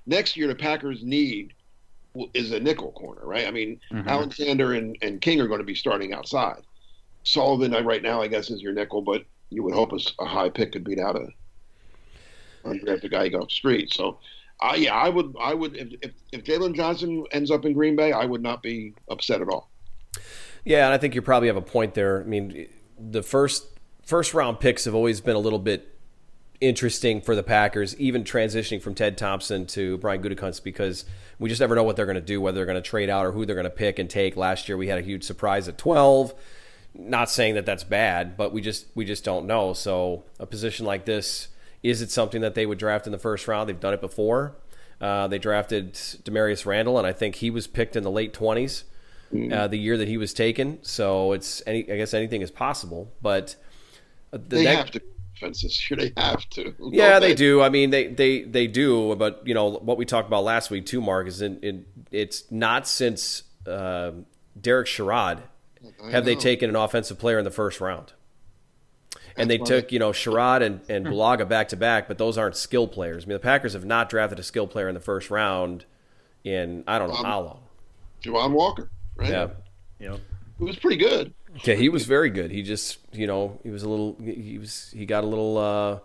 [0.06, 1.54] next year, the Packers need
[2.34, 3.46] is a nickel corner, right?
[3.46, 4.08] I mean, mm-hmm.
[4.08, 6.62] Alexander and, and King are going to be starting outside.
[7.24, 10.50] Sullivan, right now, I guess, is your nickel, but you would hope a, a high
[10.50, 11.28] pick could beat out a
[12.64, 13.92] undrafted guy go off the street.
[13.92, 14.18] So
[14.60, 15.34] uh, yeah, I would.
[15.40, 18.62] I would if if, if Jaylon Johnson ends up in Green Bay, I would not
[18.62, 19.70] be upset at all.
[20.64, 22.20] Yeah, and I think you probably have a point there.
[22.20, 23.66] I mean, the first
[24.04, 25.88] first round picks have always been a little bit
[26.60, 31.04] interesting for the Packers, even transitioning from Ted Thompson to Brian Gutekunst, because
[31.40, 33.26] we just never know what they're going to do, whether they're going to trade out
[33.26, 34.36] or who they're going to pick and take.
[34.36, 36.34] Last year, we had a huge surprise at twelve.
[36.94, 39.72] Not saying that that's bad, but we just we just don't know.
[39.72, 41.48] So a position like this
[41.82, 43.68] is it something that they would draft in the first round?
[43.68, 44.56] They've done it before.
[45.00, 48.84] Uh, they drafted Damarious Randall, and I think he was picked in the late 20s
[49.32, 49.52] mm.
[49.52, 50.78] uh, the year that he was taken.
[50.82, 53.56] So it's any, I guess anything is possible, but
[54.32, 55.02] uh, the, they that, have to
[55.40, 55.74] fences.
[55.74, 56.74] Sure, they have to.
[56.92, 57.62] Yeah, they do.
[57.62, 59.16] I mean, they they they do.
[59.16, 62.50] But you know what we talked about last week too, Mark, is in, in it's
[62.50, 64.12] not since uh,
[64.60, 65.40] Derek Sherrod
[66.10, 68.12] have they taken an offensive player in the first round
[69.36, 71.12] and they took you know Sherrod and and hmm.
[71.12, 73.24] Bulaga back to back, but those aren't skill players.
[73.24, 75.84] I mean, the Packers have not drafted a skill player in the first round
[76.44, 77.60] in I don't know um, how long.
[78.22, 79.30] Javon Walker, right?
[79.30, 79.48] Yeah,
[79.98, 80.16] yeah,
[80.58, 81.34] he was pretty good.
[81.64, 82.50] Yeah, he was very good.
[82.50, 85.58] He just you know he was a little he was he got a little.
[85.58, 85.98] uh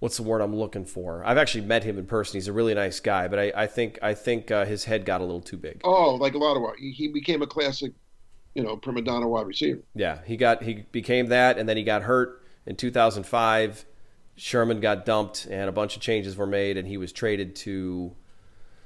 [0.00, 1.22] What's the word I'm looking for?
[1.26, 2.38] I've actually met him in person.
[2.38, 5.20] He's a really nice guy, but I, I think I think uh, his head got
[5.20, 5.82] a little too big.
[5.84, 7.92] Oh, like a lot of he became a classic,
[8.54, 9.82] you know, prima donna wide receiver.
[9.94, 13.84] Yeah, he got he became that, and then he got hurt in 2005,
[14.36, 18.14] Sherman got dumped and a bunch of changes were made, and he was traded to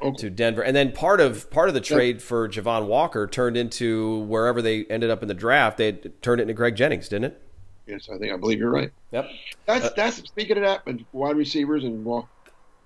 [0.00, 0.16] okay.
[0.16, 0.62] to Denver.
[0.62, 4.84] And then part of part of the trade for Javon Walker turned into wherever they
[4.86, 5.78] ended up in the draft.
[5.78, 7.42] They turned it into Greg Jennings, didn't it?
[7.86, 8.92] Yes, I think I believe you're right.
[9.12, 9.28] Yep.
[9.66, 12.28] That's uh, that's speaking of that, and wide receivers and well,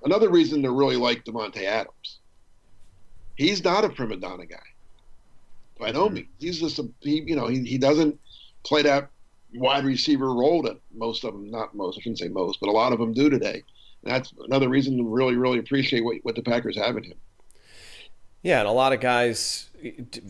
[0.05, 2.19] another reason to really like Davante Adams.
[3.37, 4.57] He's not a prima donna guy,
[5.79, 6.15] by no mm-hmm.
[6.15, 6.29] means.
[6.39, 8.19] He's just a he, you know he, he doesn't
[8.65, 9.11] play that
[9.55, 12.73] wide receiver role that most of them, not most, I shouldn't say most, but a
[12.73, 13.63] lot of them do today.
[14.05, 17.19] And that's another reason to really, really appreciate what, what the Packers have in him.
[18.43, 19.69] Yeah, and a lot of guys,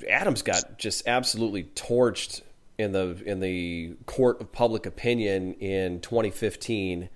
[0.09, 2.43] Adams got just absolutely torched
[2.79, 7.11] in the in the court of public opinion in 2015.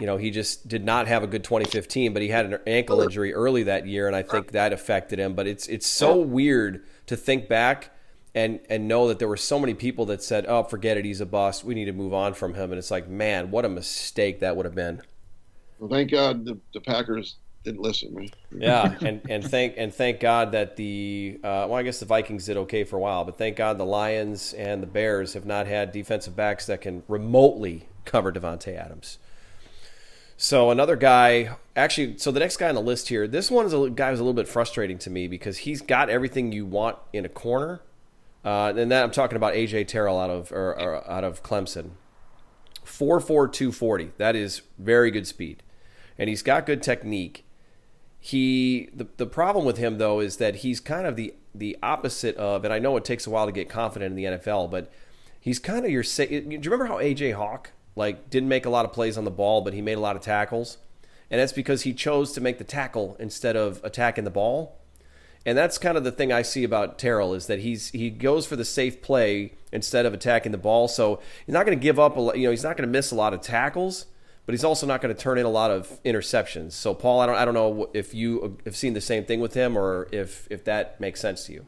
[0.00, 3.00] You know, he just did not have a good 2015, but he had an ankle
[3.00, 5.34] injury early that year, and I think that affected him.
[5.34, 7.90] But it's it's so weird to think back
[8.34, 11.20] and and know that there were so many people that said, "Oh, forget it, he's
[11.20, 11.64] a bust.
[11.64, 14.56] We need to move on from him." And it's like, man, what a mistake that
[14.56, 15.02] would have been.
[15.78, 18.28] Well, thank God the, the Packers didn't listen, man.
[18.56, 22.46] yeah, and and thank and thank God that the uh, well, I guess the Vikings
[22.46, 25.66] did okay for a while, but thank God the Lions and the Bears have not
[25.66, 29.18] had defensive backs that can remotely cover Davante Adams.
[30.36, 33.72] So another guy, actually, so the next guy on the list here, this one is
[33.72, 36.98] a guy who's a little bit frustrating to me because he's got everything you want
[37.12, 37.80] in a corner,
[38.44, 41.90] uh, and that I'm talking about AJ Terrell out of or, or out of Clemson.
[42.84, 44.12] Four four two forty.
[44.18, 45.62] That is very good speed,
[46.18, 47.46] and he's got good technique.
[48.20, 52.36] He the the problem with him though is that he's kind of the the opposite
[52.36, 54.92] of, and I know it takes a while to get confident in the NFL, but
[55.40, 56.02] he's kind of your.
[56.02, 59.30] Do you remember how AJ Hawk like didn't make a lot of plays on the
[59.30, 60.78] ball, but he made a lot of tackles,
[61.30, 64.78] and that's because he chose to make the tackle instead of attacking the ball.
[65.46, 68.46] And that's kind of the thing I see about Terrell is that he's he goes
[68.46, 70.88] for the safe play instead of attacking the ball.
[70.88, 72.16] So he's not going to give up.
[72.16, 74.06] A, you know, he's not going to miss a lot of tackles,
[74.46, 76.72] but he's also not going to turn in a lot of interceptions.
[76.72, 79.54] So Paul, I don't I don't know if you have seen the same thing with
[79.54, 81.66] him or if if that makes sense to you.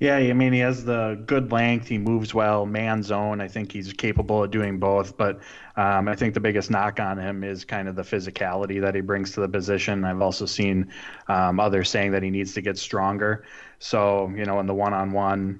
[0.00, 1.88] Yeah, I mean, he has the good length.
[1.88, 3.40] He moves well, man zone.
[3.40, 5.16] I think he's capable of doing both.
[5.16, 5.40] But
[5.76, 9.00] um, I think the biggest knock on him is kind of the physicality that he
[9.00, 10.04] brings to the position.
[10.04, 10.92] I've also seen
[11.26, 13.44] um, others saying that he needs to get stronger.
[13.80, 15.58] So, you know, in the one on one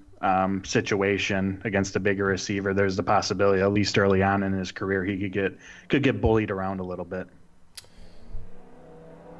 [0.64, 5.04] situation against a bigger receiver, there's the possibility, at least early on in his career,
[5.04, 7.26] he could get could get bullied around a little bit.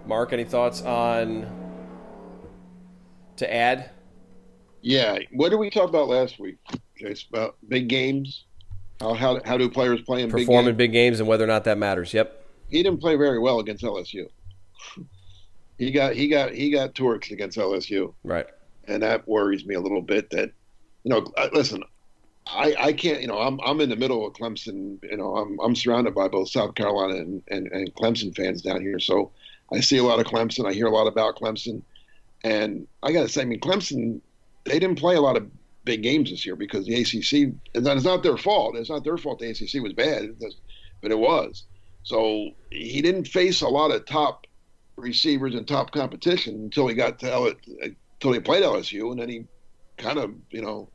[0.07, 1.47] Mark, any thoughts on
[3.37, 3.91] to add?
[4.81, 5.19] Yeah.
[5.33, 6.57] What did we talk about last week,
[6.97, 7.25] Chase?
[7.29, 8.45] About big games?
[9.01, 10.47] How how, how do players play in big games?
[10.47, 12.13] perform big in big games and whether or not that matters?
[12.13, 12.45] Yep.
[12.71, 14.29] He didn't play very well against LSU.
[15.79, 18.15] he got he got he got torched against LSU.
[18.25, 18.47] Right.
[18.87, 20.31] And that worries me a little bit.
[20.31, 20.53] That
[21.05, 21.83] you know, uh, listen,
[22.47, 24.99] I, I can't, you know, I'm I'm in the middle of Clemson.
[25.03, 28.81] You know, I'm I'm surrounded by both South Carolina and, and, and Clemson fans down
[28.81, 28.99] here.
[28.99, 29.31] So
[29.73, 30.69] I see a lot of Clemson.
[30.69, 31.83] I hear a lot about Clemson,
[32.43, 34.21] and I got to say, I mean, Clemson
[34.69, 35.51] they didn't play a lot of
[35.85, 37.55] big games this year because the ACC.
[37.75, 38.77] And it's not their fault.
[38.77, 39.39] It's not their fault.
[39.39, 40.37] The ACC was bad,
[41.01, 41.65] but it was.
[42.03, 44.47] So he didn't face a lot of top
[44.97, 47.53] receivers and top competition until he got to L-
[47.83, 49.45] until he played LSU, and then he
[49.97, 50.89] kind of you know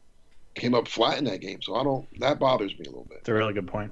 [0.55, 1.61] came up flat in that game.
[1.61, 2.07] So I don't.
[2.19, 3.19] That bothers me a little bit.
[3.19, 3.91] It's a really good point.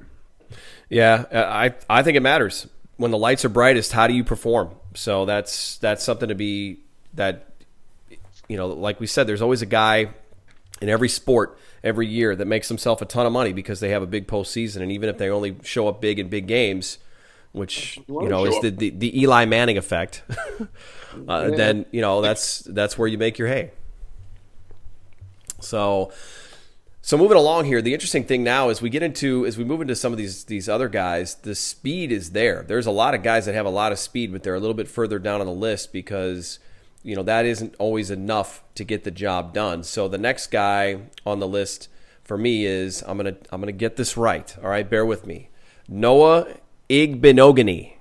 [0.89, 2.67] Yeah, I I think it matters
[2.97, 3.91] when the lights are brightest.
[3.91, 4.71] How do you perform?
[4.93, 6.79] So that's that's something to be
[7.13, 7.50] that
[8.51, 10.09] you know, like we said, there's always a guy
[10.81, 14.01] in every sport every year that makes himself a ton of money because they have
[14.01, 16.97] a big postseason, and even if they only show up big in big games,
[17.53, 21.55] which you know is the, the, the Eli Manning effect, uh, yeah.
[21.55, 23.71] then you know that's that's where you make your hay.
[25.61, 26.11] So,
[27.01, 29.79] so moving along here, the interesting thing now is we get into as we move
[29.79, 32.65] into some of these these other guys, the speed is there.
[32.67, 34.73] There's a lot of guys that have a lot of speed, but they're a little
[34.73, 36.59] bit further down on the list because
[37.03, 39.83] you know that isn't always enough to get the job done.
[39.83, 41.87] So the next guy on the list
[42.23, 44.55] for me is I'm gonna I'm gonna get this right.
[44.63, 45.49] All right, bear with me.
[45.87, 46.47] Noah
[46.89, 47.93] Igbinoghene,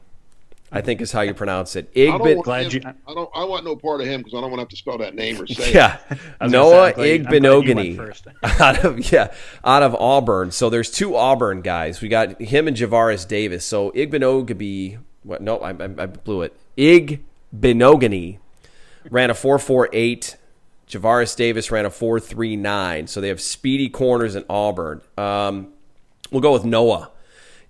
[0.72, 1.92] I think is how you pronounce it.
[1.94, 2.80] Igbe- Glad you.
[2.84, 3.30] I don't.
[3.34, 5.14] I want no part of him because I don't want to have to spell that
[5.14, 5.72] name or say.
[5.72, 5.98] yeah,
[6.40, 7.98] Noah Igbinoghene
[8.60, 9.32] out of yeah
[9.64, 10.50] out of Auburn.
[10.50, 12.00] So there's two Auburn guys.
[12.00, 13.64] We got him and Javaris Davis.
[13.64, 14.98] So Igbinoghene.
[15.22, 15.42] What?
[15.42, 16.54] No, I, I, I blew it.
[16.78, 18.38] Igbinoghene
[19.10, 20.36] ran a 4.48.
[20.88, 23.08] Javaris Davis ran a 4.39.
[23.08, 25.02] So they have speedy corners in Auburn.
[25.18, 25.72] Um,
[26.30, 27.10] we'll go with Noah.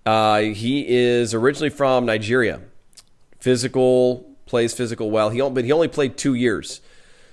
[0.06, 2.60] Uh, he is originally from Nigeria.
[3.38, 5.30] Physical, plays physical well.
[5.30, 6.80] He but he only played two years.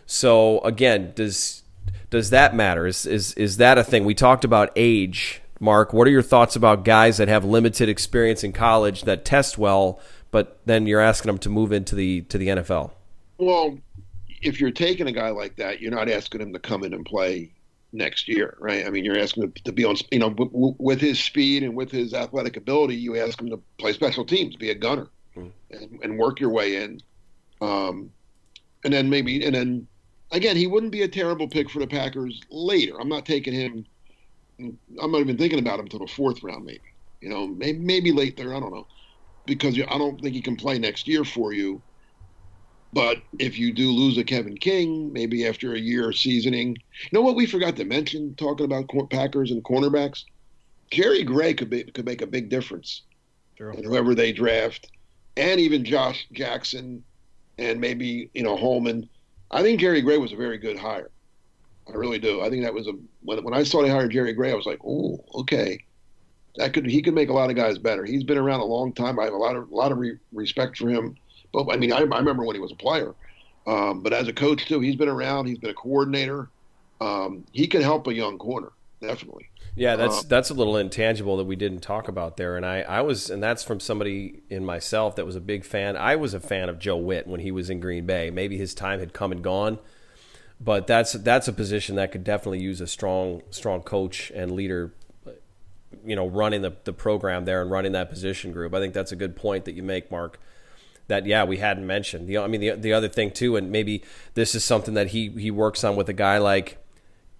[0.05, 1.63] So again, does
[2.09, 2.85] does that matter?
[2.87, 4.05] Is is is that a thing?
[4.05, 5.91] We talked about age, Mark.
[5.91, 9.99] What are your thoughts about guys that have limited experience in college that test well,
[10.31, 12.91] but then you're asking them to move into the to the NFL?
[13.39, 13.79] Well,
[14.41, 17.05] if you're taking a guy like that, you're not asking him to come in and
[17.05, 17.51] play
[17.93, 18.85] next year, right?
[18.85, 21.75] I mean, you're asking him to be on, you know, w- with his speed and
[21.75, 25.51] with his athletic ability, you ask him to play special teams, be a gunner, mm.
[25.71, 27.01] and, and, work your way in.
[27.61, 28.11] Um,
[28.83, 29.87] and then maybe, and then
[30.31, 32.99] again, he wouldn't be a terrible pick for the Packers later.
[32.99, 33.85] I'm not taking him.
[34.59, 36.81] I'm not even thinking about him until the fourth round, maybe.
[37.21, 38.55] You know, maybe, maybe late there.
[38.55, 38.87] I don't know,
[39.45, 41.81] because I don't think he can play next year for you.
[42.93, 47.09] But if you do lose a Kevin King, maybe after a year of seasoning, you
[47.11, 50.23] know what we forgot to mention talking about Packers and cornerbacks?
[50.89, 53.03] Jerry Gray could be, could make a big difference.
[53.57, 53.71] Sure.
[53.71, 54.89] And whoever they draft,
[55.35, 57.03] and even Josh Jackson,
[57.57, 59.09] and maybe you know Hollman.
[59.51, 61.09] I think Jerry Gray was a very good hire.
[61.89, 62.41] I really do.
[62.41, 64.65] I think that was a when when I saw they hired Jerry Gray, I was
[64.65, 65.79] like, oh, okay,
[66.55, 68.05] that could he could make a lot of guys better.
[68.05, 69.19] He's been around a long time.
[69.19, 71.17] I have a lot of a lot of re- respect for him
[71.53, 73.13] But I mean, I, I remember when he was a player.
[73.65, 75.47] Um, but as a coach too, he's been around.
[75.47, 76.49] He's been a coordinator.
[77.01, 78.71] Um, he can help a young corner
[79.01, 79.49] definitely.
[79.75, 82.81] Yeah, that's um, that's a little intangible that we didn't talk about there, and I,
[82.81, 85.95] I was, and that's from somebody in myself that was a big fan.
[85.95, 88.31] I was a fan of Joe Whitt when he was in Green Bay.
[88.31, 89.77] Maybe his time had come and gone,
[90.59, 94.93] but that's that's a position that could definitely use a strong strong coach and leader,
[96.03, 98.73] you know, running the the program there and running that position group.
[98.73, 100.39] I think that's a good point that you make, Mark.
[101.07, 102.27] That yeah, we hadn't mentioned.
[102.27, 104.03] The I mean the the other thing too, and maybe
[104.33, 106.77] this is something that he he works on with a guy like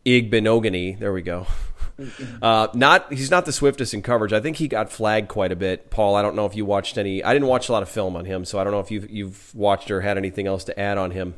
[0.05, 0.99] Igbinoghene.
[0.99, 1.47] There we go.
[2.41, 4.31] Uh, not he's not the swiftest in coverage.
[4.31, 5.89] I think he got flagged quite a bit.
[5.89, 7.23] Paul, I don't know if you watched any.
[7.23, 9.09] I didn't watch a lot of film on him, so I don't know if you've
[9.09, 11.33] you've watched or had anything else to add on him.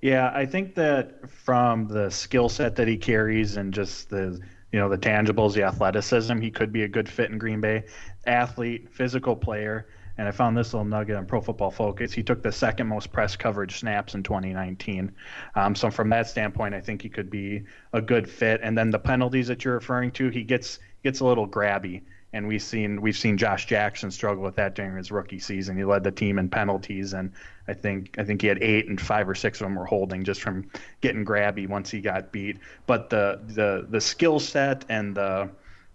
[0.00, 4.40] Yeah, I think that from the skill set that he carries and just the
[4.72, 7.84] you know the tangibles, the athleticism, he could be a good fit in Green Bay.
[8.26, 9.86] Athlete, physical player.
[10.16, 12.12] And I found this little nugget on Pro Football Focus.
[12.12, 15.12] He took the second most press coverage snaps in 2019.
[15.56, 18.60] Um, so from that standpoint, I think he could be a good fit.
[18.62, 22.02] And then the penalties that you're referring to, he gets gets a little grabby.
[22.32, 25.76] And we've seen we've seen Josh Jackson struggle with that during his rookie season.
[25.76, 27.32] He led the team in penalties, and
[27.68, 30.24] I think I think he had eight and five or six of them were holding
[30.24, 30.68] just from
[31.00, 32.58] getting grabby once he got beat.
[32.86, 35.48] But the the the skill set and the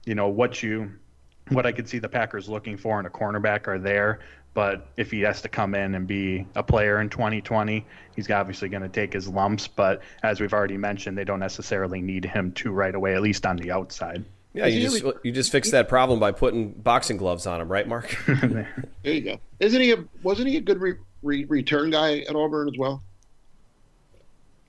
[0.05, 0.91] you know what you
[1.49, 4.19] what I could see the Packers looking for in a cornerback are there.
[4.53, 7.85] But if he has to come in and be a player in 2020,
[8.15, 9.67] he's obviously going to take his lumps.
[9.67, 13.45] But as we've already mentioned, they don't necessarily need him to right away, at least
[13.45, 14.25] on the outside.
[14.53, 17.87] Yeah, you just you just fix that problem by putting boxing gloves on him, right,
[17.87, 18.17] Mark?
[18.25, 18.67] there
[19.03, 19.39] you go.
[19.59, 23.03] Isn't he a wasn't he a good re, re, return guy at Auburn as well?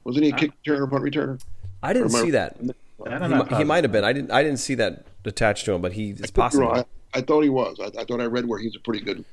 [0.04, 1.40] Wasn't he a uh, kick returner, punt returner?
[1.82, 2.58] I didn't see that.
[3.06, 4.04] He, he might have been.
[4.04, 4.30] I didn't.
[4.30, 6.70] I didn't see that attached to him, but he it's possible.
[6.70, 6.84] I,
[7.14, 7.78] I, thought he was.
[7.80, 9.24] I, I, thought I read where he's a pretty good.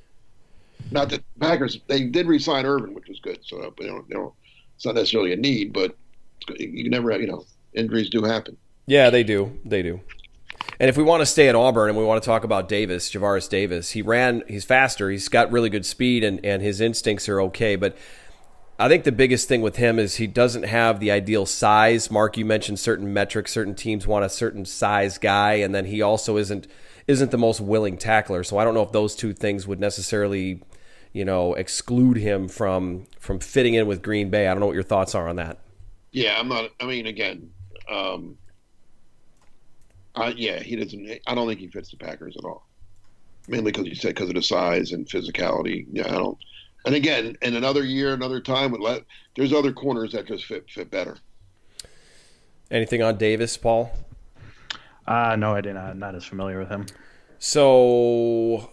[0.92, 3.40] Not that Packers they did resign Ervin, which was good.
[3.44, 4.34] So you know, you know,
[4.76, 5.96] it's not necessarily a need, but
[6.58, 8.58] you never you know injuries do happen.
[8.86, 9.60] Yeah, they do.
[9.66, 10.00] They do.
[10.80, 13.12] And if we want to stay at Auburn and we want to talk about Davis,
[13.12, 14.44] Javaris Davis, he ran.
[14.48, 15.10] He's faster.
[15.10, 17.98] He's got really good speed, and and his instincts are okay, but
[18.80, 22.12] I think the biggest thing with him is he doesn't have the ideal size.
[22.12, 26.02] Mark, you mentioned certain metrics, certain teams want a certain size guy, and then he
[26.02, 26.68] also isn't
[27.08, 28.44] isn't the most willing tackler.
[28.44, 30.62] So I don't know if those two things would necessarily,
[31.14, 34.48] you know, exclude him from from fitting in with Green Bay.
[34.48, 35.58] I don't know what your thoughts are on that.
[36.12, 36.70] Yeah, I'm not.
[36.80, 37.50] I mean, again,
[37.90, 38.38] um,
[40.16, 41.20] uh, yeah, he doesn't.
[41.26, 42.68] I don't think he fits the Packers at all.
[43.48, 45.88] Mainly because you said because of the size and physicality.
[45.92, 46.38] Yeah, I don't.
[46.88, 49.04] And again, in another year, another time, let,
[49.36, 51.18] there's other corners that just fit fit better.
[52.72, 53.92] Anything on Davis, Paul?
[55.06, 55.80] Uh, no, I didn't.
[55.80, 56.86] I'm not as familiar with him.
[57.40, 58.70] So,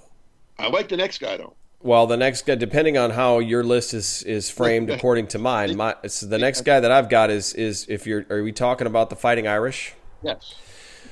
[0.60, 1.54] I like the next guy though.
[1.80, 5.76] Well, the next guy, depending on how your list is is framed according to mine,
[5.76, 8.86] my so the next guy that I've got is is if you're are we talking
[8.86, 9.92] about the Fighting Irish?
[10.22, 10.54] Yes.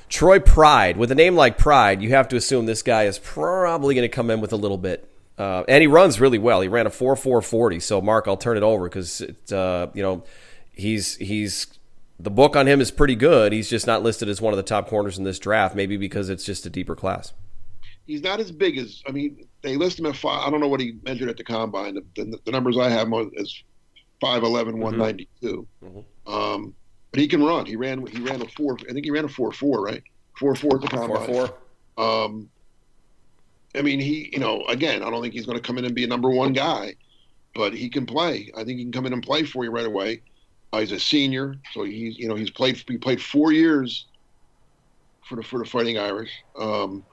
[0.07, 0.95] Troy Pride.
[0.95, 4.15] With a name like Pride, you have to assume this guy is probably going to
[4.15, 6.61] come in with a little bit uh, and he runs really well.
[6.61, 7.79] He ran a four four forty.
[7.79, 9.21] So Mark, I'll turn it over because
[9.51, 10.23] uh, you know
[10.71, 11.67] he's he's
[12.19, 13.51] the book on him is pretty good.
[13.51, 15.75] He's just not listed as one of the top corners in this draft.
[15.75, 17.33] Maybe because it's just a deeper class.
[18.05, 19.47] He's not as big as I mean.
[19.61, 20.45] They list him at five.
[20.45, 21.95] I don't know what he measured at the combine.
[21.95, 23.63] The, the, the numbers I have is
[24.21, 25.67] 5'11", 192.
[25.81, 26.33] Mm-hmm.
[26.33, 26.75] Um,
[27.11, 27.65] but he can run.
[27.65, 28.05] He ran.
[28.07, 28.77] He ran a four.
[28.89, 29.83] I think he ran a four four.
[29.83, 30.03] Right.
[30.37, 31.27] Four four at the combine.
[31.27, 32.25] Four four.
[32.25, 32.49] Um,
[33.75, 35.95] I mean, he, you know, again, I don't think he's going to come in and
[35.95, 36.95] be a number one guy,
[37.55, 38.51] but he can play.
[38.55, 40.21] I think he can come in and play for you right away.
[40.71, 42.83] Uh, he's a senior, so he's, you know, he's played.
[42.87, 44.05] He played four years
[45.27, 46.31] for the for the Fighting Irish.
[46.57, 47.03] Um,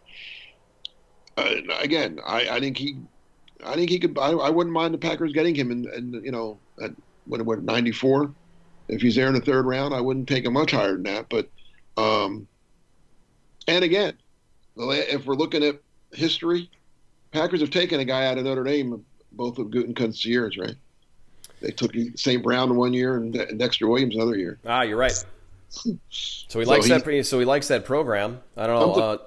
[1.37, 2.99] uh, again, I, I think he,
[3.65, 4.19] I think he could.
[4.19, 6.93] I, I wouldn't mind the Packers getting him, and and you know, at
[7.27, 8.35] what what ninety four.
[8.89, 11.29] If he's there in the third round, I wouldn't take him much higher than that.
[11.29, 11.49] But,
[11.97, 12.49] um,
[13.69, 14.15] and again,
[14.77, 15.81] if we're looking at
[16.13, 16.71] history,
[17.33, 20.75] Packers have taken a guy out of Notre Dame, both of Gutekunst's years, right?
[21.61, 22.43] They took St.
[22.43, 24.59] Brown one year and Dexter Williams another year.
[24.67, 25.25] Ah, you're right.
[26.11, 27.27] So he likes so that.
[27.27, 28.41] So he likes that program.
[28.57, 29.21] I don't know.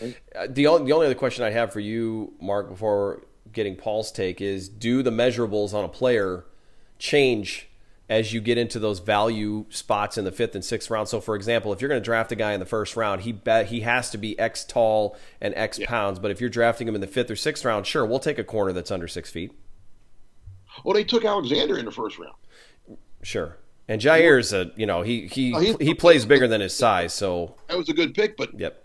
[0.00, 3.22] Uh, the only the only other question I have for you, Mark, before
[3.52, 6.44] getting Paul's take is: Do the measurables on a player
[7.00, 7.67] change
[8.08, 11.08] as you get into those value spots in the fifth and sixth round.
[11.08, 13.32] So, for example, if you're going to draft a guy in the first round, he
[13.32, 15.86] bet he has to be X tall and X yeah.
[15.86, 16.18] pounds.
[16.18, 18.44] But if you're drafting him in the fifth or sixth round, sure, we'll take a
[18.44, 19.52] corner that's under six feet.
[20.84, 22.36] Well, they took Alexander in the first round.
[23.22, 23.56] Sure,
[23.88, 27.56] and Jaire's a you know he he oh, he plays bigger than his size, so
[27.68, 28.36] that was a good pick.
[28.36, 28.84] But yep,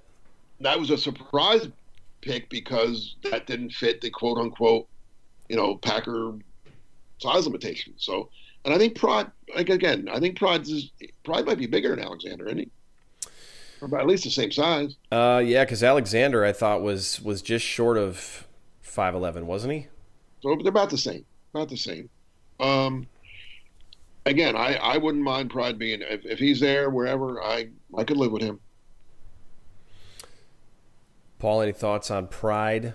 [0.59, 1.67] that was a surprise
[2.21, 4.87] pick because that didn't fit the quote unquote
[5.49, 6.33] you know, Packer
[7.19, 7.93] size limitation.
[7.97, 8.29] So,
[8.65, 10.91] and I think Pride, like again, I think Pride is
[11.23, 12.69] Pride might be bigger than Alexander, isn't he?
[13.81, 14.95] Or about at least the same size.
[15.11, 18.47] Uh, yeah, because Alexander, I thought was was just short of
[18.81, 19.87] five eleven, wasn't he?
[20.41, 22.09] So they're about the same, about the same.
[22.59, 23.07] Um,
[24.25, 28.17] again, I, I wouldn't mind Pride being if, if he's there wherever I I could
[28.17, 28.59] live with him.
[31.39, 32.93] Paul, any thoughts on Pride?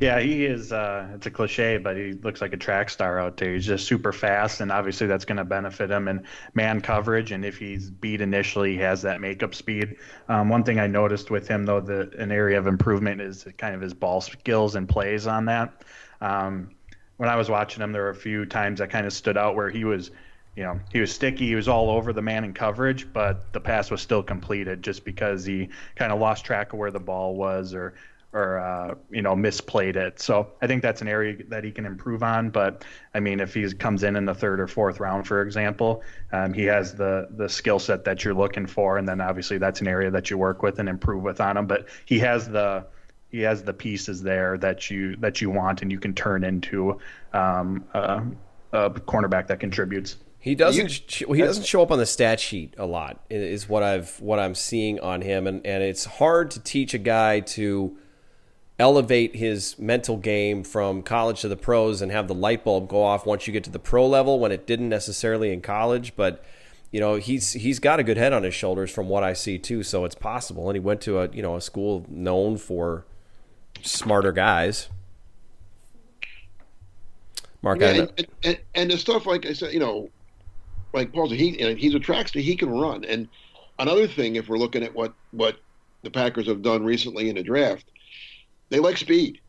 [0.00, 0.72] Yeah, he is.
[0.72, 3.54] Uh, it's a cliche, but he looks like a track star out there.
[3.54, 6.24] He's just super fast, and obviously that's going to benefit him in
[6.54, 7.32] man coverage.
[7.32, 9.96] And if he's beat initially, he has that makeup speed.
[10.28, 13.74] Um, one thing I noticed with him, though, that an area of improvement is kind
[13.74, 15.84] of his ball skills and plays on that.
[16.20, 16.70] Um,
[17.16, 19.54] when I was watching him, there were a few times that kind of stood out
[19.54, 20.10] where he was,
[20.56, 21.46] you know, he was sticky.
[21.46, 25.04] He was all over the man in coverage, but the pass was still completed just
[25.04, 27.94] because he kind of lost track of where the ball was or
[28.34, 30.20] or uh, you know misplayed it.
[30.20, 32.50] So I think that's an area that he can improve on.
[32.50, 36.02] But I mean, if he comes in in the third or fourth round, for example,
[36.32, 39.80] um, he has the the skill set that you're looking for, and then obviously that's
[39.80, 41.66] an area that you work with and improve with on him.
[41.66, 42.84] But he has the
[43.30, 46.98] he has the pieces there that you that you want, and you can turn into
[47.32, 48.22] um, a,
[48.72, 50.16] a cornerback that contributes.
[50.40, 50.90] He doesn't.
[50.90, 53.24] he doesn't show up on the stat sheet a lot.
[53.30, 56.98] Is what I've what I'm seeing on him, and and it's hard to teach a
[56.98, 57.96] guy to
[58.78, 63.02] elevate his mental game from college to the pros and have the light bulb go
[63.02, 66.16] off once you get to the pro level when it didn't necessarily in college.
[66.16, 66.44] But
[66.90, 69.58] you know he's he's got a good head on his shoulders from what I see
[69.58, 70.68] too so it's possible.
[70.68, 73.04] And he went to a you know a school known for
[73.82, 74.88] smarter guys.
[77.62, 80.10] Mark yeah, and, and, and, the stuff like I said you know
[80.92, 83.04] like Paul said he he's a trackster he can run.
[83.04, 83.28] And
[83.78, 85.58] another thing if we're looking at what what
[86.02, 87.86] the Packers have done recently in the draft
[88.74, 89.40] they like speed.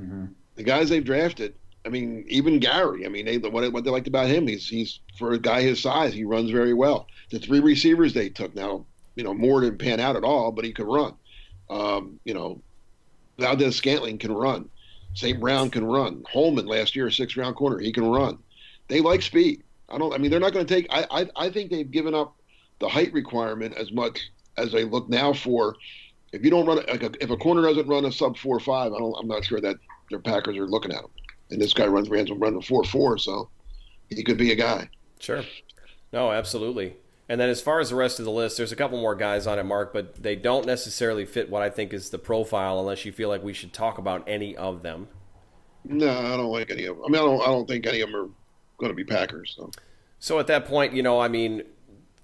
[0.00, 0.26] Mm-hmm.
[0.54, 3.04] The guys they've drafted, I mean, even Gary.
[3.04, 5.82] I mean, they, what, what they liked about him, he's he's for a guy his
[5.82, 7.08] size, he runs very well.
[7.30, 10.64] The three receivers they took now, you know, Moore didn't pan out at all, but
[10.64, 11.14] he could run.
[11.68, 12.62] Um, you know,
[13.38, 14.68] Valdes-Scantling can run.
[15.14, 15.40] St.
[15.40, 16.22] Brown can run.
[16.32, 18.38] Hollman last year, six round corner, he can run.
[18.86, 19.64] They like speed.
[19.88, 20.14] I don't.
[20.14, 20.86] I mean, they're not going to take.
[20.90, 22.36] I, I I think they've given up
[22.78, 25.74] the height requirement as much as they look now for
[26.32, 28.92] if you don't run like a, if a corner doesn't run a sub four five,
[28.92, 29.76] I don't, I'm not sure that
[30.10, 31.10] their Packers are looking at him.
[31.50, 33.48] And this guy runs runs run a four four, so
[34.08, 34.88] he could be a guy.
[35.18, 35.42] Sure.
[36.12, 36.96] No, absolutely.
[37.28, 39.46] And then as far as the rest of the list, there's a couple more guys
[39.46, 43.04] on it, Mark, but they don't necessarily fit what I think is the profile unless
[43.04, 45.06] you feel like we should talk about any of them.
[45.84, 47.04] No, I don't like any of them.
[47.06, 47.40] I mean, I don't.
[47.40, 48.28] I don't think any of them are
[48.78, 49.54] going to be Packers.
[49.56, 49.70] So.
[50.18, 51.62] So at that point, you know, I mean,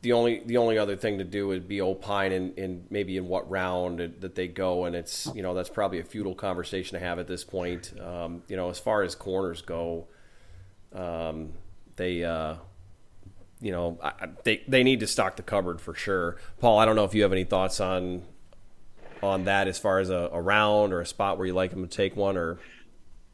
[0.03, 3.29] the only the only other thing to do would be opine in, in maybe in
[3.29, 7.05] what round that they go, and it's you know that's probably a futile conversation to
[7.05, 7.93] have at this point.
[8.01, 10.07] Um, you know, as far as corners go,
[10.95, 11.55] um,
[11.97, 12.57] they uh,
[13.61, 16.37] you know I, they they need to stock the cupboard for sure.
[16.61, 18.23] Paul, I don't know if you have any thoughts on
[19.23, 21.87] on that as far as a, a round or a spot where you like them
[21.87, 22.59] to take one or.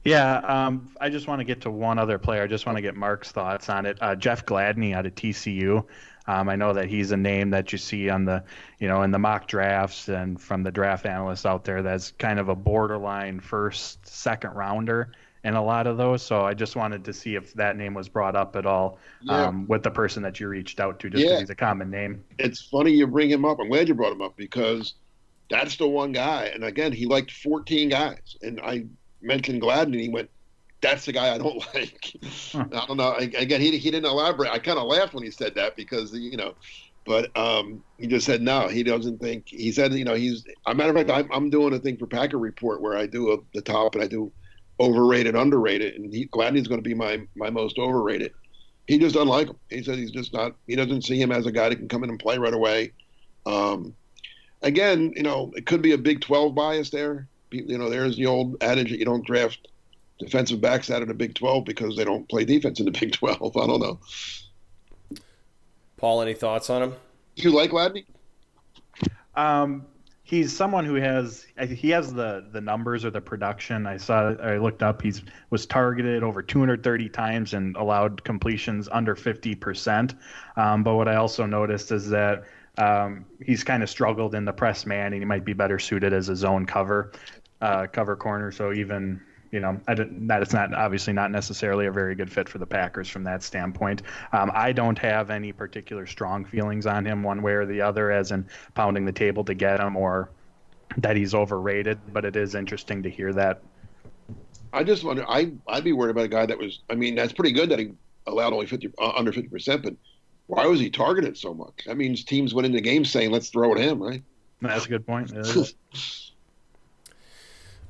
[0.05, 2.43] Yeah, um, I just want to get to one other player.
[2.43, 3.99] I just want to get Mark's thoughts on it.
[4.01, 5.85] Uh, Jeff Gladney out of TCU.
[6.27, 8.45] Um, I know that he's a name that you see on the,
[8.79, 11.83] you know, in the mock drafts and from the draft analysts out there.
[11.83, 15.13] That's kind of a borderline first, second rounder
[15.45, 16.23] in a lot of those.
[16.23, 19.47] So I just wanted to see if that name was brought up at all yeah.
[19.47, 21.41] um, with the person that you reached out to, just because yeah.
[21.41, 22.25] he's a common name.
[22.39, 23.59] It's funny you bring him up.
[23.61, 24.95] I'm glad you brought him up because
[25.51, 26.47] that's the one guy.
[26.55, 28.87] And again, he liked 14 guys, and I
[29.23, 30.03] mentioned Gladney.
[30.03, 30.31] He went
[30.83, 32.15] that's the guy I don't like.
[32.53, 32.65] Huh.
[32.73, 33.15] I don't know.
[33.15, 34.51] Again, he, he didn't elaborate.
[34.51, 36.55] I kind of laughed when he said that because you know,
[37.07, 38.69] but um, he just said no.
[38.69, 39.49] He doesn't think.
[39.49, 40.45] He said you know he's.
[40.67, 43.33] A matter of fact, I'm, I'm doing a thing for Packer Report where I do
[43.33, 44.31] a, the top and I do
[44.81, 48.33] overrated, underrated, and he, Gladney's going to be my my most overrated.
[48.89, 49.57] He just doesn't like him.
[49.71, 50.57] He says he's just not.
[50.67, 52.93] He doesn't see him as a guy that can come in and play right away.
[53.47, 53.95] Um,
[54.63, 57.29] again, you know, it could be a Big 12 bias there.
[57.53, 59.69] You know, there's the old adage that you don't draft
[60.19, 63.13] defensive backs out of the Big 12 because they don't play defense in the Big
[63.13, 63.57] 12.
[63.57, 63.99] I don't know.
[65.97, 66.95] Paul, any thoughts on him?
[67.37, 68.05] You like Gladney?
[69.35, 69.87] Um,
[70.25, 73.87] he's someone who has he has the the numbers or the production.
[73.87, 75.01] I saw I looked up.
[75.01, 80.15] He's was targeted over 230 times and allowed completions under 50 percent.
[80.57, 82.45] Um, but what I also noticed is that
[82.79, 86.13] um, he's kind of struggled in the press man, and he might be better suited
[86.13, 87.13] as a zone cover
[87.63, 88.53] uh, cover corner.
[88.53, 89.21] So even
[89.53, 92.57] you know, I didn't, that it's not obviously not necessarily a very good fit for
[92.57, 94.01] the Packers from that standpoint.
[94.33, 98.11] Um, I don't have any particular strong feelings on him one way or the other,
[98.11, 100.31] as in pounding the table to get him or
[100.97, 101.99] that he's overrated.
[102.15, 103.61] But it is interesting to hear that.
[104.73, 105.29] I just wonder.
[105.29, 106.81] I I'd be worried about a guy that was.
[106.89, 107.93] I mean, that's pretty good that he
[108.27, 109.95] allowed only fifty uh, under fifty percent, but
[110.47, 111.85] why was he targeted so much?
[111.87, 114.23] That means teams went into the game saying, "Let's throw at him," right?
[114.63, 115.31] That's a good point.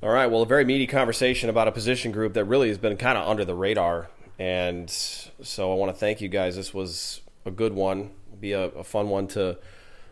[0.02, 0.26] All right.
[0.26, 3.28] Well, a very meaty conversation about a position group that really has been kind of
[3.28, 6.56] under the radar, and so I want to thank you guys.
[6.56, 8.10] This was a good one.
[8.40, 9.58] Be a, a fun one to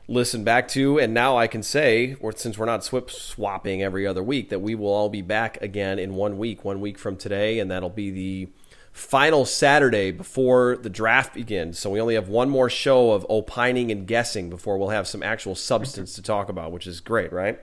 [0.06, 0.98] listen back to.
[0.98, 4.60] And now I can say, or since we're not swip swapping every other week, that
[4.60, 7.88] we will all be back again in one week, one week from today, and that'll
[7.88, 8.48] be the
[8.92, 11.78] final Saturday before the draft begins.
[11.78, 15.22] So we only have one more show of opining and guessing before we'll have some
[15.22, 17.58] actual substance to talk about, which is great, right?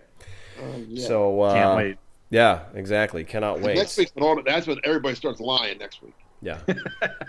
[0.58, 1.08] Uh, yeah.
[1.08, 1.98] So uh, Can't wait.
[2.30, 3.24] Yeah, exactly.
[3.24, 3.78] Cannot wait.
[3.78, 5.78] Next week's all, that's when everybody starts lying.
[5.78, 6.14] Next week.
[6.42, 6.60] Yeah.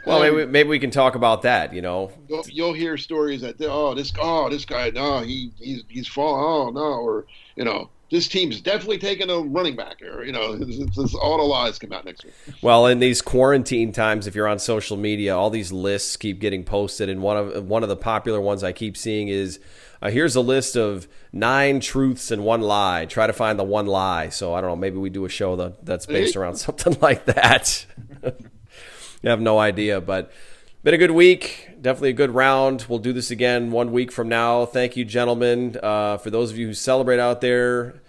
[0.06, 1.74] Well, maybe, maybe we can talk about that.
[1.74, 5.82] You know, You'll, you'll hear stories that oh this oh this guy no he he's
[5.86, 10.24] he's falling oh no or you know this team's definitely taking a running back or
[10.24, 10.40] you know
[11.20, 12.32] all the lies come out next week.
[12.62, 16.64] Well, in these quarantine times, if you're on social media, all these lists keep getting
[16.64, 19.60] posted, and one of one of the popular ones I keep seeing is
[20.00, 23.06] uh, here's a list of nine truths and one lie.
[23.06, 24.28] Try to find the one lie.
[24.28, 24.76] So I don't know.
[24.76, 27.86] Maybe we do a show that, that's based around something like that.
[28.24, 30.30] I have no idea, but
[30.84, 31.70] been a good week.
[31.80, 32.86] Definitely a good round.
[32.88, 34.64] We'll do this again one week from now.
[34.64, 35.76] Thank you, gentlemen.
[35.82, 38.00] Uh, for those of you who celebrate out there,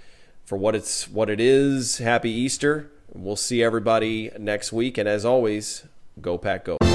[0.49, 1.99] for what it's what it is.
[1.99, 2.89] Happy Easter.
[3.13, 4.97] We'll see everybody next week.
[4.97, 5.83] And as always,
[6.19, 6.88] go pack go.